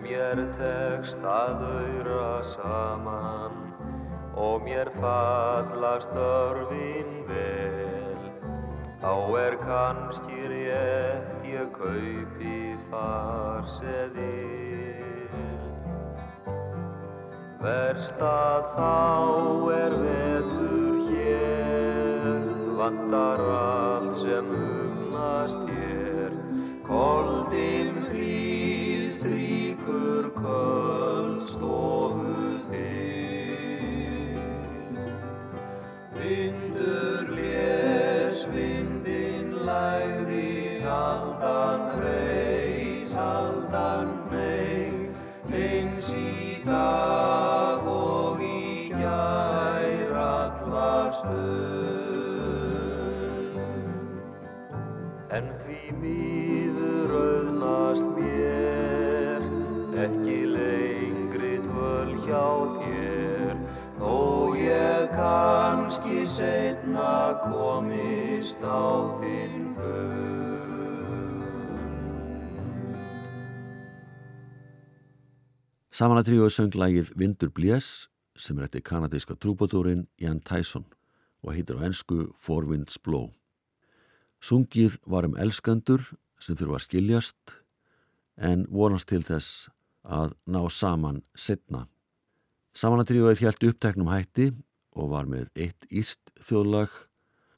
mér 0.05 0.37
tekst 0.57 1.23
að 1.25 1.63
auðra 1.65 2.43
saman 2.43 3.55
og 4.35 4.63
mér 4.63 4.91
fallast 4.99 6.13
örfin 6.13 7.25
vel 7.27 8.19
þá 9.01 9.13
er 9.39 9.57
kannski 9.63 10.47
rétt 10.51 11.49
ég 11.49 11.71
kaupi 11.73 12.77
farseðil 12.91 14.53
Verst 17.65 18.21
að 18.21 18.63
þá 18.75 18.93
er 19.73 19.93
vetur 20.03 20.74
vandar 23.05 23.39
allt 23.39 24.13
sem 24.13 24.45
hugnast 24.49 25.57
hér. 25.67 26.31
Koldinn 26.83 27.84
komist 68.55 68.63
á 68.63 69.19
þinn 69.19 69.75
fund 69.75 70.23
Samanatríuð 75.95 76.51
söng 76.51 76.75
lagið 76.75 77.13
Vindur 77.15 77.49
Blés 77.49 78.09
sem 78.35 78.57
er 78.57 78.67
eftir 78.67 78.83
kanadíska 78.83 79.35
trúbótúrin 79.35 80.07
Jan 80.19 80.41
Tyson 80.41 80.85
og 81.41 81.53
heitir 81.55 81.79
á 81.79 81.87
ennsku 81.87 82.33
Four 82.35 82.67
Winds 82.67 82.97
Blow. 82.97 83.31
Sungið 84.43 84.99
var 85.07 85.25
um 85.25 85.37
elskandur 85.39 86.03
sem 86.39 86.55
þurfa 86.55 86.75
að 86.75 86.85
skiljast 86.85 87.55
en 88.35 88.65
vonast 88.67 89.07
til 89.07 89.23
þess 89.23 89.69
að 90.03 90.35
ná 90.45 90.67
saman 90.69 91.23
setna. 91.33 91.87
Samanatríuð 92.75 93.39
hjælti 93.39 93.71
uppteknum 93.71 94.11
hætti 94.11 94.51
og 94.99 95.13
var 95.15 95.31
með 95.31 95.47
eitt 95.55 95.87
íst 95.87 96.35
þjóðlag 96.43 96.91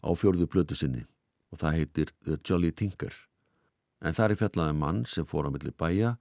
á 0.04 0.10
fjörðu 0.18 0.48
plötu 0.52 0.78
sinni 0.78 1.06
og 1.52 1.62
það 1.62 1.78
heitir 1.78 2.14
The 2.26 2.38
Jolly 2.44 2.72
Tinker. 2.72 3.14
En 4.04 4.14
það 4.14 4.32
er 4.32 4.40
fjallaði 4.42 4.76
um 4.76 4.82
mann 4.84 5.04
sem 5.10 5.26
fór 5.26 5.48
á 5.48 5.54
milli 5.54 5.72
bæja 5.72 6.16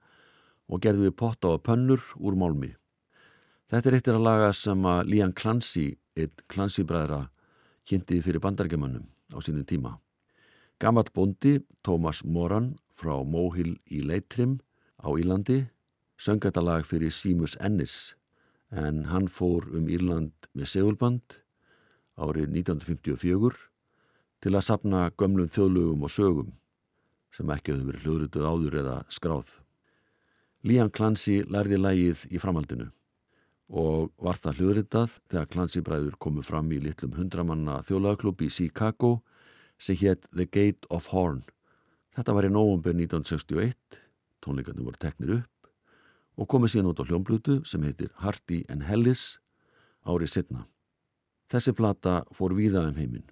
og 0.67 0.81
gerði 0.83 1.07
við 1.07 1.17
potta 1.19 1.53
og 1.55 1.63
pönnur 1.67 2.03
úr 2.17 2.37
málmi. 2.39 2.73
Þetta 3.67 3.89
er 3.89 3.97
eittir 3.97 4.17
að 4.17 4.27
laga 4.27 4.51
sem 4.55 4.85
að 4.87 5.09
Lían 5.11 5.33
Clancy, 5.35 5.97
eitt 6.15 6.43
Clancy-bræðra, 6.47 7.27
kynnti 7.87 8.21
fyrir 8.23 8.43
bandargemannum 8.43 9.07
á 9.35 9.37
sínum 9.43 9.67
tíma. 9.67 9.97
Gammal 10.79 11.07
bondi, 11.13 11.59
Thomas 11.83 12.23
Moran 12.23 12.75
frá 12.95 13.19
Móhil 13.25 13.75
í 13.91 14.03
Leitrim 14.05 14.59
á 15.03 15.11
Írlandi, 15.11 15.67
söng 16.17 16.41
þetta 16.41 16.63
lag 16.63 16.87
fyrir 16.87 17.11
Seamus 17.11 17.57
Ennis 17.59 18.15
en 18.71 19.05
hann 19.11 19.27
fór 19.31 19.67
um 19.75 19.87
Írland 19.87 20.33
með 20.53 20.71
segulband 20.73 21.37
árið 22.17 22.49
1954 22.51 23.61
til 24.43 24.53
að 24.53 24.65
sapna 24.65 25.07
gömlum 25.17 25.49
þjóðlögum 25.53 26.05
og 26.05 26.13
sögum 26.13 26.51
sem 27.33 27.49
ekki 27.53 27.73
hefur 27.73 27.91
verið 27.91 28.05
hljóðrutuð 28.05 28.45
áður 28.49 28.77
eða 28.81 28.97
skráð. 29.13 29.49
Lían 30.65 30.91
Clancy 30.93 31.41
lærði 31.45 31.77
lægið 31.79 32.23
í 32.33 32.41
framhaldinu 32.41 32.89
og 33.67 34.13
var 34.23 34.39
það 34.39 34.61
hljóðritað 34.61 35.17
þegar 35.29 35.49
Clancy 35.53 35.83
bræður 35.83 36.15
komu 36.23 36.43
fram 36.45 36.71
í 36.71 36.79
litlum 36.81 37.17
hundramanna 37.17 37.81
þjóðlagaklub 37.87 38.41
í 38.45 38.49
Chicago 38.53 39.19
sem 39.77 39.99
hétt 39.99 40.25
The 40.31 40.47
Gate 40.47 40.87
of 40.89 41.11
Horn. 41.11 41.43
Þetta 42.17 42.33
var 42.33 42.47
í 42.47 42.53
nógumber 42.53 42.95
1961, 42.95 43.75
tónleikarnir 44.41 44.87
voru 44.87 45.01
teknir 45.01 45.35
upp 45.41 45.53
og 46.37 46.49
komið 46.49 46.73
síðan 46.73 46.89
út 46.93 47.01
á 47.01 47.07
hljómblutu 47.09 47.59
sem 47.65 47.83
heitir 47.85 48.13
Hardy 48.21 48.63
and 48.69 48.85
Hellis 48.87 49.37
árið 50.05 50.33
setna. 50.37 50.65
Þessi 51.47 51.73
plata 51.75 52.21
fór 52.35 52.55
víða 52.57 52.83
um 52.89 52.97
heiminn 52.97 53.27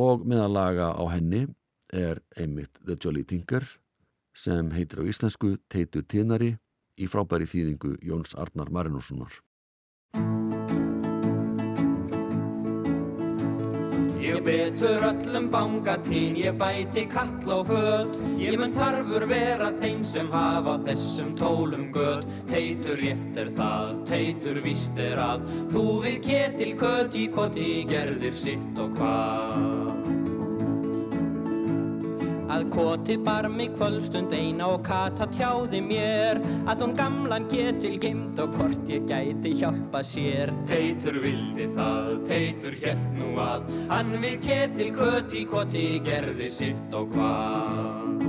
og 0.00 0.24
meðal 0.24 0.52
laga 0.54 0.92
á 0.94 1.04
henni 1.10 1.46
er 1.92 2.20
einmitt 2.38 2.78
The 2.86 2.96
Jolly 2.96 3.24
Tinker 3.24 3.66
sem 4.32 4.70
heitir 4.72 5.02
á 5.02 5.04
íslensku 5.04 5.56
Teitu 5.68 6.02
Tinari 6.06 6.54
í 6.96 7.08
frábæri 7.10 7.48
þýðingu 7.50 7.96
Jóns 8.06 8.36
Arnar 8.38 8.70
Marinússonar. 8.70 9.32
Ég 14.30 14.42
betur 14.46 15.02
öllum 15.02 15.48
bangatín, 15.50 16.36
ég 16.38 16.54
bæti 16.54 17.02
kall 17.10 17.50
og 17.50 17.66
föld 17.66 18.12
Ég 18.38 18.54
mun 18.60 18.70
þarfur 18.70 19.26
vera 19.26 19.72
þeim 19.80 20.04
sem 20.06 20.30
hafa 20.30 20.76
þessum 20.86 21.34
tólum 21.40 21.88
gött 21.90 22.30
Teitur 22.46 23.02
rétt 23.02 23.40
er 23.42 23.50
það, 23.58 23.92
teitur 24.06 24.62
víst 24.62 25.02
er 25.02 25.18
að. 25.18 25.50
Þú 25.74 25.86
við 26.06 26.20
ketil 26.28 26.74
kött 26.78 27.18
í 27.18 27.26
koti 27.34 27.70
gerðir 27.90 28.38
sitt 28.38 28.78
og 28.78 28.94
hvað 29.00 29.89
Að 32.60 32.66
koti 32.74 33.14
bar 33.24 33.46
mig 33.48 33.70
kvöldstund 33.72 34.34
eina 34.36 34.66
og 34.74 34.82
kata 34.84 35.24
tjáði 35.32 35.78
mér 35.80 36.42
að 36.68 36.82
hún 36.84 36.92
gamlan 36.98 37.46
getil 37.48 37.94
gimt 38.02 38.42
og 38.44 38.52
hvort 38.58 38.92
ég 38.92 39.08
gæti 39.08 39.54
hjálpa 39.62 40.04
sér. 40.04 40.52
Teitur 40.68 41.16
vildi 41.24 41.70
það, 41.72 42.12
teitur 42.28 42.76
hjælt 42.84 43.10
nú 43.16 43.32
að 43.40 43.64
hann 43.88 44.12
við 44.20 44.42
ketil 44.44 44.92
koti 44.92 45.46
koti 45.48 45.86
gerði 46.04 46.52
sitt 46.60 47.00
og 47.00 47.08
hvað. 47.16 48.19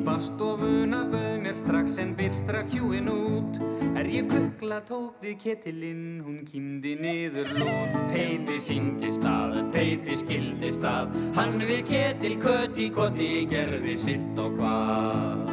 Í 0.00 0.04
bastofuna 0.06 1.02
bauð 1.12 1.42
mér 1.42 1.56
strax 1.60 1.98
en 2.00 2.14
byrstra 2.16 2.62
hjúin 2.72 3.10
út. 3.12 3.58
Er 4.00 4.06
ég 4.08 4.30
kukla 4.32 4.78
tók 4.88 5.18
við 5.20 5.34
ketilinn, 5.42 6.22
hún 6.24 6.38
kýmdi 6.48 6.94
niður 7.02 7.50
lút 7.60 7.98
Teiti 8.08 8.56
syngi 8.64 9.12
stað, 9.12 9.58
teiti 9.74 10.16
skildi 10.16 10.72
stað. 10.72 11.12
Hann 11.36 11.60
við 11.68 11.84
ketil 11.90 12.32
köti 12.40 12.88
koti 12.96 13.28
gerði 13.50 13.98
sitt 14.00 14.40
og 14.40 14.56
hvað. 14.56 15.52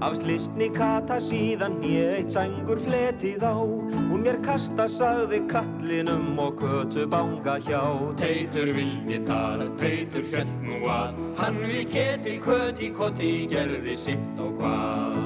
Af 0.00 0.16
slistni 0.22 0.72
kata 0.72 1.20
síðan 1.20 1.82
ég 1.84 2.22
eitt 2.22 2.32
sængur 2.32 2.80
fletið 2.88 3.44
á 3.44 3.81
mér 4.22 4.38
kasta 4.44 4.86
sagði 4.90 5.40
kallinum 5.50 6.38
og 6.38 6.60
kötu 6.60 7.06
banga 7.10 7.56
hjá. 7.66 7.82
Teitur 8.20 8.70
vildi 8.76 9.18
það, 9.26 9.64
teitur 9.80 10.26
hjælt 10.30 10.54
nú 10.62 10.78
að. 10.90 11.18
Hann 11.40 11.58
við 11.66 11.82
ketil 11.90 12.38
köti 12.44 12.92
koti 12.94 13.32
gerði 13.50 13.96
sitt 13.98 14.42
og 14.42 14.60
hvað. 14.60 15.18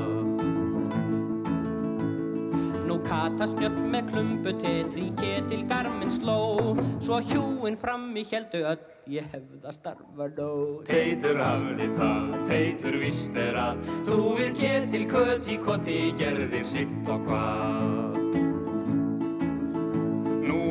Nú 2.88 2.99
kata 3.05 3.51
spjöll 3.53 3.76
með 3.92 4.12
klumpu 4.14 4.57
tetri 4.64 5.11
ketil 5.20 5.62
garminn 5.68 6.16
sló. 6.16 6.40
Svo 7.05 7.20
hjúin 7.28 7.76
frammi 7.80 8.24
heldu 8.30 8.64
öll 8.72 8.80
ég 9.12 9.28
hefða 9.34 9.74
starfa 9.76 10.30
nóg 10.38 10.88
Teitur 10.88 11.38
hafði 11.42 11.92
það, 12.01 12.34
teitur 12.49 12.99
vist 13.05 13.38
er 13.38 13.61
að. 13.61 13.86
Þú 14.09 14.18
við 14.40 14.59
ketil 14.64 15.07
köti 15.12 15.61
koti 15.68 16.01
gerðir 16.18 16.68
sitt 16.72 17.01
og 17.12 17.28
hvað 17.28 18.06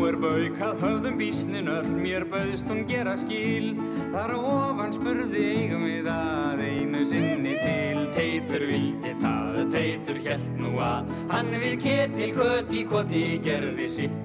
er 0.09 0.17
baukað 0.21 0.81
höfðum 0.83 1.17
bísnin 1.19 1.69
öll, 1.71 1.87
mér 1.97 2.25
bauðst 2.29 2.69
hún 2.69 2.83
gera 2.89 3.15
skil. 3.17 3.73
Þar 4.13 4.33
á 4.35 4.37
ofan 4.39 4.93
spurði 4.95 5.45
eigum 5.55 5.85
við 5.87 6.09
að 6.11 6.63
einu 6.65 7.05
sinni 7.09 7.55
til. 7.63 8.03
Teitur 8.15 8.63
vildi 8.69 9.15
það, 9.19 9.57
teitur 9.73 10.21
hjælt 10.23 10.53
nú 10.61 10.75
að. 10.83 11.09
Hann 11.33 11.51
við 11.59 11.75
ketil 11.83 12.29
köti 12.37 12.85
koti 12.91 13.25
gerði 13.43 13.89
sitt 13.97 14.24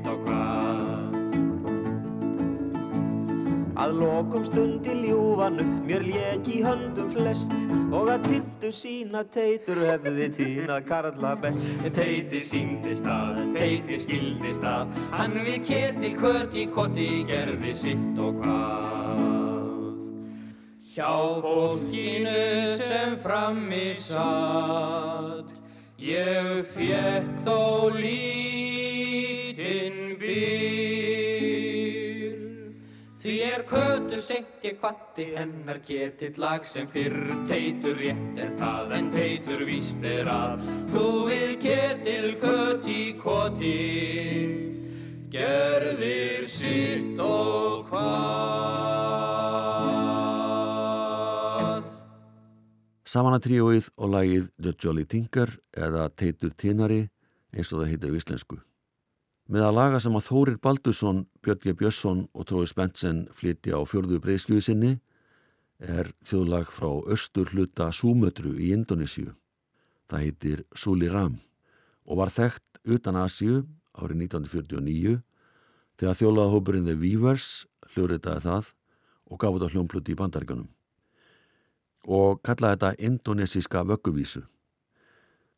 Að 3.81 3.95
lokum 3.97 4.45
stundi 4.45 4.93
ljúfan 5.01 5.61
upp 5.62 5.87
mér 5.89 6.03
lék 6.05 6.49
í 6.53 6.59
höndum 6.64 7.09
flest. 7.14 7.55
Og 7.97 8.11
að 8.12 8.26
tittu 8.28 8.72
sína 8.76 9.22
teitur 9.33 9.81
hefði 9.89 10.28
tínað 10.37 10.85
karla 10.91 11.33
best. 11.41 11.70
Teiti 11.97 12.43
síndi 12.45 12.93
stað, 12.99 13.41
teiti 13.57 13.99
skildi 14.03 14.53
stað 14.55 14.93
Hann 15.16 15.39
við 15.47 15.64
ketil 15.70 16.12
köti 16.20 16.66
koti 16.74 17.09
gerði 17.31 17.74
sitt 17.85 18.20
og 18.20 18.43
hvað. 18.45 19.24
Hjá 20.91 21.12
fólkinu 21.41 22.66
sem 22.76 23.16
frammi 23.24 23.95
satt 23.97 25.55
Ég 26.01 26.64
fekk 26.72 27.45
þó 27.45 27.59
lítinn 27.93 28.60
Því 33.21 33.33
er 33.45 33.62
kötu 33.68 34.16
seint 34.25 34.62
ég 34.64 34.79
kvatti 34.81 35.27
hennar 35.35 35.77
ketill 35.85 36.39
lag 36.41 36.64
sem 36.64 36.87
fyrr 36.89 37.18
Teitur 37.51 37.99
rétt 37.99 38.39
er 38.41 38.55
það 38.57 38.95
en 38.97 39.11
teitur 39.12 39.61
víst 39.68 40.01
er 40.09 40.25
að 40.33 40.62
Þú 40.89 41.03
við 41.27 41.53
ketill 41.61 42.31
köti 42.41 43.03
koti 43.21 43.75
Gerðir 45.35 46.49
sitt 46.49 47.21
og 47.21 47.93
hvað 47.93 48.41
Samanatríóið 53.05 53.93
og 54.01 54.16
lagið 54.16 54.49
The 54.57 54.73
Jolly 54.81 55.05
Tinker 55.05 55.53
eða 55.77 56.09
Teitur 56.16 56.57
Tinari 56.57 57.03
eins 57.53 57.68
og 57.75 57.83
það 57.83 57.91
heitir 57.93 58.16
á 58.16 58.16
íslensku. 58.16 58.57
Með 59.51 59.64
að 59.66 59.72
laga 59.74 59.98
sem 59.98 60.14
að 60.14 60.26
Þórir 60.28 60.59
Baldursson, 60.62 61.24
Björn 61.42 61.59
G. 61.64 61.72
Björnsson 61.74 62.18
og 62.38 62.44
Trói 62.46 62.68
Spensen 62.70 63.24
flytja 63.34 63.80
á 63.80 63.82
fjörðu 63.82 64.20
breyðskjöðu 64.22 64.62
sinni 64.62 64.90
er 65.82 66.12
þjóðlag 66.22 66.70
frá 66.70 66.86
östur 67.11 67.51
hluta 67.51 67.88
Súmötru 67.90 68.53
í 68.55 68.70
Indonésiu. 68.76 69.32
Það 70.07 70.22
heitir 70.22 70.62
Suli 70.78 71.11
Ram 71.11 71.40
og 72.07 72.20
var 72.22 72.30
þekkt 72.30 72.78
utan 72.94 73.18
Asíu 73.18 73.64
árið 73.98 74.22
1949 74.30 75.18
þegar 75.98 76.20
þjóðlagahópurinn 76.22 76.86
The 76.86 76.98
Weavers 77.03 77.51
hljóðritaði 77.90 78.46
það 78.46 78.72
og 79.26 79.42
gaf 79.42 79.59
þetta 79.59 79.74
hljómpluti 79.74 80.14
í 80.14 80.20
bandaríkanum 80.22 80.70
og 82.07 82.38
kallaði 82.46 82.78
þetta 82.78 83.09
indonesíska 83.11 83.82
vögguvísu. 83.82 84.46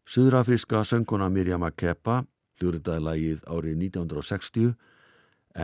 Suðrafriska 0.09 0.81
sönguna 0.81 1.29
Mirjam 1.29 1.69
Akepa 1.69 2.23
hljóðritaði 2.63 3.05
lagið 3.09 3.47
árið 3.51 3.79
1960 3.91 4.75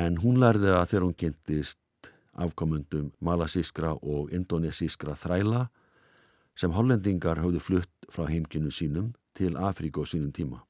en 0.03 0.18
hún 0.20 0.40
lærði 0.42 0.74
að 0.74 0.88
þegar 0.90 1.07
hún 1.07 1.18
kynntist 1.22 2.11
afkomundum 2.38 3.12
malasískra 3.24 3.94
og 4.03 4.32
indonesískra 4.34 5.14
þræla 5.18 5.68
sem 6.59 6.74
hollendingar 6.74 7.40
hafðu 7.42 7.62
flutt 7.62 8.11
frá 8.11 8.26
heimkinu 8.30 8.72
sínum 8.74 9.12
til 9.38 9.55
Afríku 9.55 10.03
á 10.03 10.07
sínum 10.11 10.34
tíma. 10.34 10.64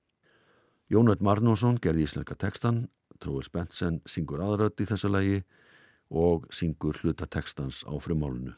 Jónat 0.92 1.24
Marnósson 1.24 1.80
gerði 1.80 2.04
íslenska 2.04 2.36
tekstan, 2.36 2.88
Tróður 3.20 3.48
Spensen 3.48 4.00
syngur 4.06 4.44
aðrödd 4.44 4.80
í 4.80 4.88
þessu 4.88 5.10
lagi 5.10 5.42
og 6.08 6.46
syngur 6.54 6.96
hluta 7.02 7.26
tekstans 7.26 7.82
á 7.88 7.92
frumálunu. 8.00 8.54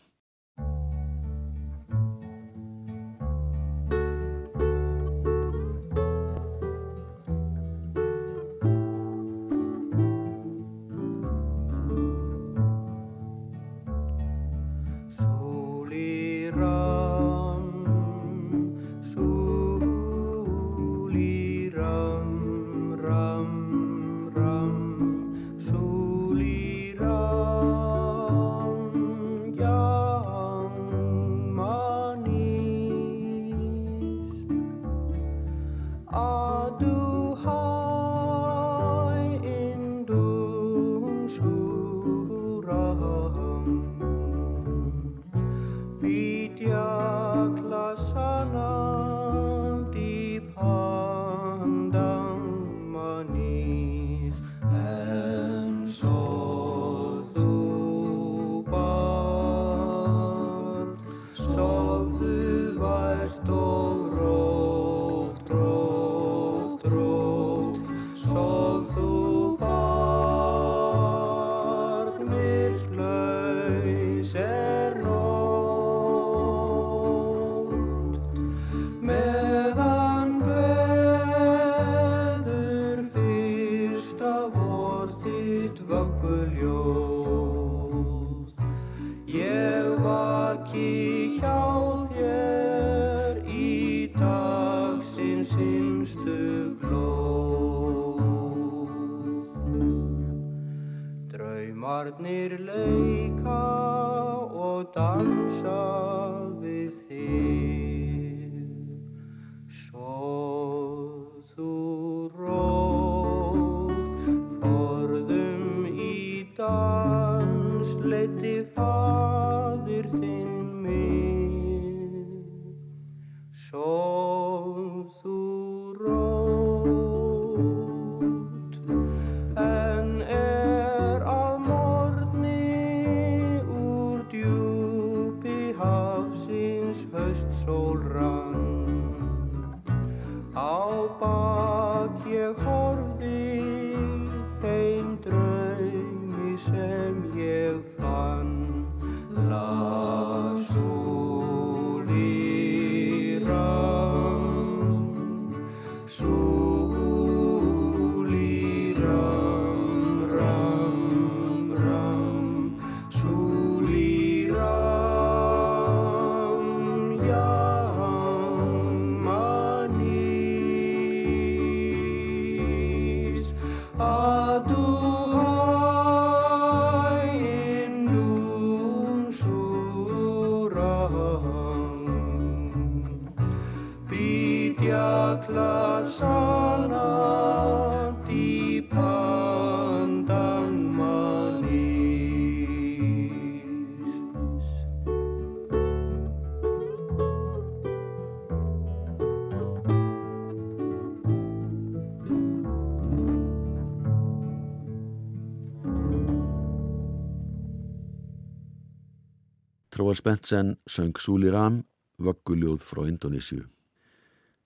Tróar 210.10 210.16
Spensen 210.16 210.76
söng 210.86 211.14
Súli 211.22 211.50
Ram, 211.50 211.84
vögguljóð 212.18 212.82
frá 212.82 213.04
Indonísju. 213.06 213.60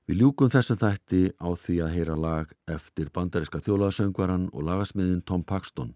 Við 0.09 0.23
ljúkum 0.23 0.49
þessum 0.49 0.79
þætti 0.81 1.21
á 1.37 1.53
því 1.53 1.77
að 1.85 1.93
heyra 1.93 2.17
lag 2.17 2.55
eftir 2.65 3.11
bandariska 3.13 3.61
þjólaðsöngvaran 3.61 4.47
og 4.57 4.65
lagasmiðin 4.65 5.21
Tom 5.29 5.45
Paxton 5.45 5.93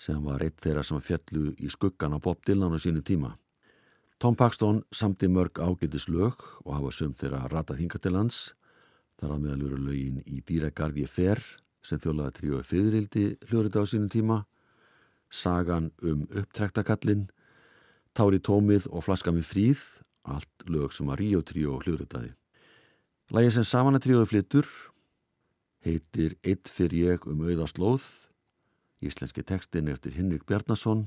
sem 0.00 0.24
var 0.24 0.40
eitt 0.40 0.64
þeirra 0.64 0.80
sem 0.80 1.04
fjallu 1.04 1.52
í 1.60 1.68
skuggan 1.68 2.16
á 2.16 2.24
Bob 2.24 2.40
Dylan 2.40 2.72
á 2.72 2.80
sínu 2.80 3.04
tíma. 3.04 3.36
Tom 4.16 4.32
Paxton 4.32 4.80
samti 4.96 5.28
mörg 5.28 5.60
ágætis 5.60 6.08
lög 6.08 6.40
og 6.64 6.72
hafa 6.72 6.96
söm 7.02 7.12
þeirra 7.12 7.44
ratað 7.52 7.84
hinga 7.84 8.00
til 8.00 8.16
hans. 8.16 8.54
Þar 9.20 9.36
á 9.36 9.42
meðalur 9.44 9.76
lögin 9.76 10.22
í 10.24 10.40
dýragarði 10.40 11.04
fer 11.04 11.44
sem 11.84 12.00
þjólaða 12.00 12.38
tríu 12.40 12.64
fyrrildi 12.64 13.34
hljóðrita 13.50 13.84
á 13.84 13.92
sínu 13.92 14.08
tíma. 14.08 14.46
Sagan 15.28 15.92
um 16.00 16.24
upptrektakallin 16.32 17.28
Tári 18.16 18.40
tómið 18.42 18.88
og 18.90 19.04
flaska 19.06 19.32
með 19.34 19.48
fríð, 19.48 19.82
allt 20.28 20.68
lög 20.68 20.94
sem 20.96 21.08
að 21.08 21.20
Ríó 21.22 21.42
tríó 21.46 21.78
hljóðritaði. 21.82 22.34
Lægið 23.34 23.58
sem 23.58 23.66
samanna 23.68 24.00
tríóði 24.00 24.30
flyttur 24.30 24.68
heitir 25.84 26.36
Eitt 26.42 26.68
fyrir 26.70 27.12
ég 27.12 27.28
um 27.28 27.44
auðaslóð, 27.46 28.04
íslenski 29.04 29.44
tekstin 29.46 29.90
eftir 29.92 30.16
Henrik 30.18 30.46
Bjarnason. 30.48 31.06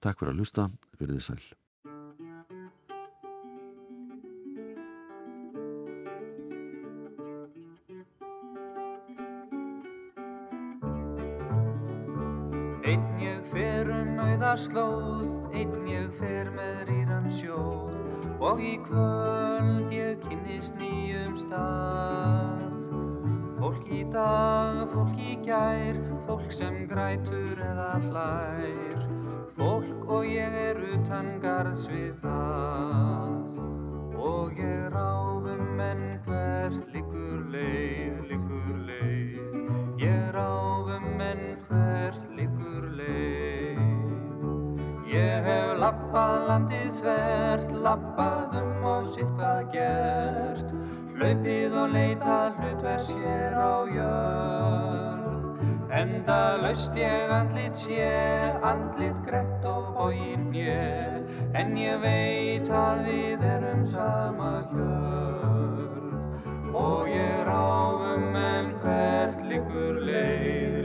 Takk 0.00 0.20
fyrir 0.20 0.34
að 0.34 0.42
hlusta, 0.42 0.68
verðið 1.00 1.24
sæl. 1.28 1.44
Einn 12.86 13.06
ég 13.18 13.42
fer 13.50 13.90
um 13.90 14.20
ég 14.22 15.45
fer 16.16 16.48
með 16.54 16.82
rýran 16.88 17.26
sjóð 17.32 17.96
og 18.44 18.60
í 18.62 18.76
kvöld 18.86 19.92
ég 19.94 20.20
kynnist 20.24 20.76
nýjum 20.80 21.36
stað. 21.40 22.78
Fólk 23.56 23.88
í 23.92 24.02
dag, 24.12 24.82
fólk 24.92 25.16
í 25.16 25.36
gær, 25.44 25.96
fólk 26.26 26.50
sem 26.52 26.84
grætur 26.90 27.62
eða 27.70 27.90
hlær, 28.04 29.06
fólk 29.56 30.10
og 30.12 30.28
ég 30.28 30.60
er 30.66 30.82
utan 30.94 31.36
garðs 31.42 31.88
við 31.92 32.12
það. 32.24 33.58
og 34.26 34.58
ég 34.58 34.88
ráðum 34.92 35.80
en 35.80 36.02
hvert 36.26 36.88
líkur 36.94 37.44
leið, 37.52 38.25
lappað 45.86 46.36
landið 46.48 46.86
svert, 46.90 47.72
lappað 47.84 48.54
um 48.58 48.86
og 48.90 49.04
sitt 49.12 49.28
hvað 49.38 49.68
gert, 49.70 50.72
hlaupið 51.14 51.76
og 51.78 51.92
leitað 51.94 52.56
hlutvers 52.58 53.12
hér 53.14 53.54
á 53.54 53.74
jörð. 53.94 55.44
Enda 56.00 56.38
laust 56.64 56.98
ég 56.98 57.30
andlit 57.30 57.78
sé, 57.78 58.08
andlit 58.66 59.20
grett 59.28 59.68
og 59.70 59.92
bóin 59.94 60.50
ég, 60.58 61.30
en 61.54 61.76
ég 61.78 62.02
veit 62.02 62.66
að 62.66 63.06
við 63.06 63.46
erum 63.52 63.86
sama 63.86 64.52
hjörð. 64.72 66.26
Og 66.74 67.06
ég 67.12 67.46
ráfum 67.46 68.34
en 68.42 68.74
hvert 68.82 69.46
liggur 69.46 70.02
leið, 70.02 70.75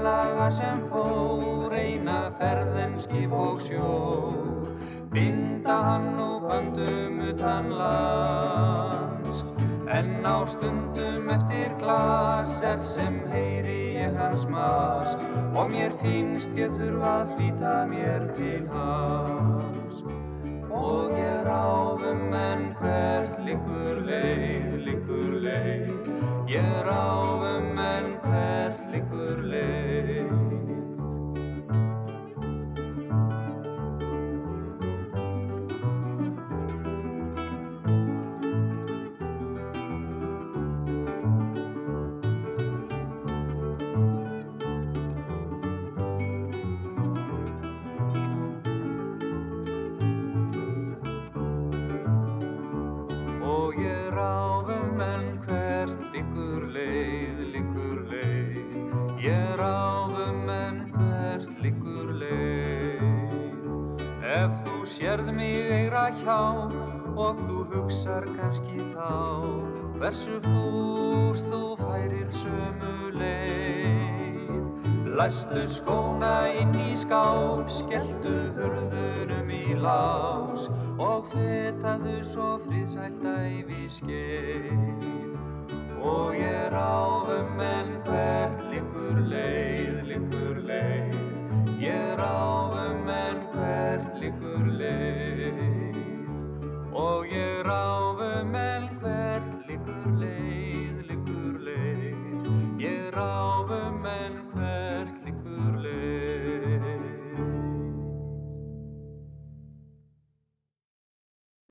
félaga 0.00 0.48
sem 0.50 0.78
fór 0.88 1.74
eina 1.76 2.30
ferðen 2.38 2.94
skip 3.00 3.32
og 3.36 3.60
sjór, 3.60 4.70
binda 5.12 5.76
hann 5.84 6.16
og 6.16 6.46
böndum 6.48 7.20
utan 7.28 7.68
lands. 7.76 9.44
En 9.90 10.24
á 10.24 10.40
stundum 10.46 11.28
eftir 11.28 11.74
glas 11.82 12.62
er 12.62 12.78
sem 12.80 13.20
heyri 13.28 13.98
ég 13.98 14.16
hans 14.16 14.46
mas 14.48 15.18
og 15.52 15.68
mér 15.68 15.92
finnst 16.00 16.56
ég 16.56 16.72
þurfa 16.78 17.12
að 17.20 17.34
flýta 17.36 17.76
mér 17.90 18.28
til 18.38 18.64
hans. 18.72 20.00
Og 20.70 21.12
ég 21.18 21.44
ráfum 21.44 22.32
en 22.32 22.70
hvert 22.80 23.36
liggur 23.44 24.00
leið, 24.06 24.78
liggur 24.86 25.36
leið, 25.44 25.92
ég 26.48 26.72
ráfum 26.88 27.79
sérð 65.20 65.34
mig 65.36 65.68
eira 65.68 66.08
hjá 66.16 66.64
og 67.16 67.40
þú 67.44 67.64
hugsar 67.68 68.24
kannski 68.38 68.80
þá 68.94 69.44
hversu 69.98 70.38
fús 70.40 71.42
þú 71.44 71.76
færir 71.76 72.30
sömu 72.32 73.10
leið. 73.18 74.54
Læstu 75.18 75.66
skóna 75.68 76.48
inn 76.56 76.72
í 76.72 76.96
skáp, 76.96 77.68
skelltu 77.68 78.32
hurðunum 78.56 79.50
í 79.52 79.76
lás 79.76 80.70
og 80.96 81.28
fetaðu 81.28 82.22
svo 82.24 82.54
friðsælt 82.64 83.20
æfi 83.20 83.84
skeið. 83.98 85.36
Og 86.00 86.32
ég 86.38 86.72
ráfum 86.72 87.60
en 87.60 87.92
hvert 88.08 88.64
liggur 88.72 89.20
leið, 89.28 89.89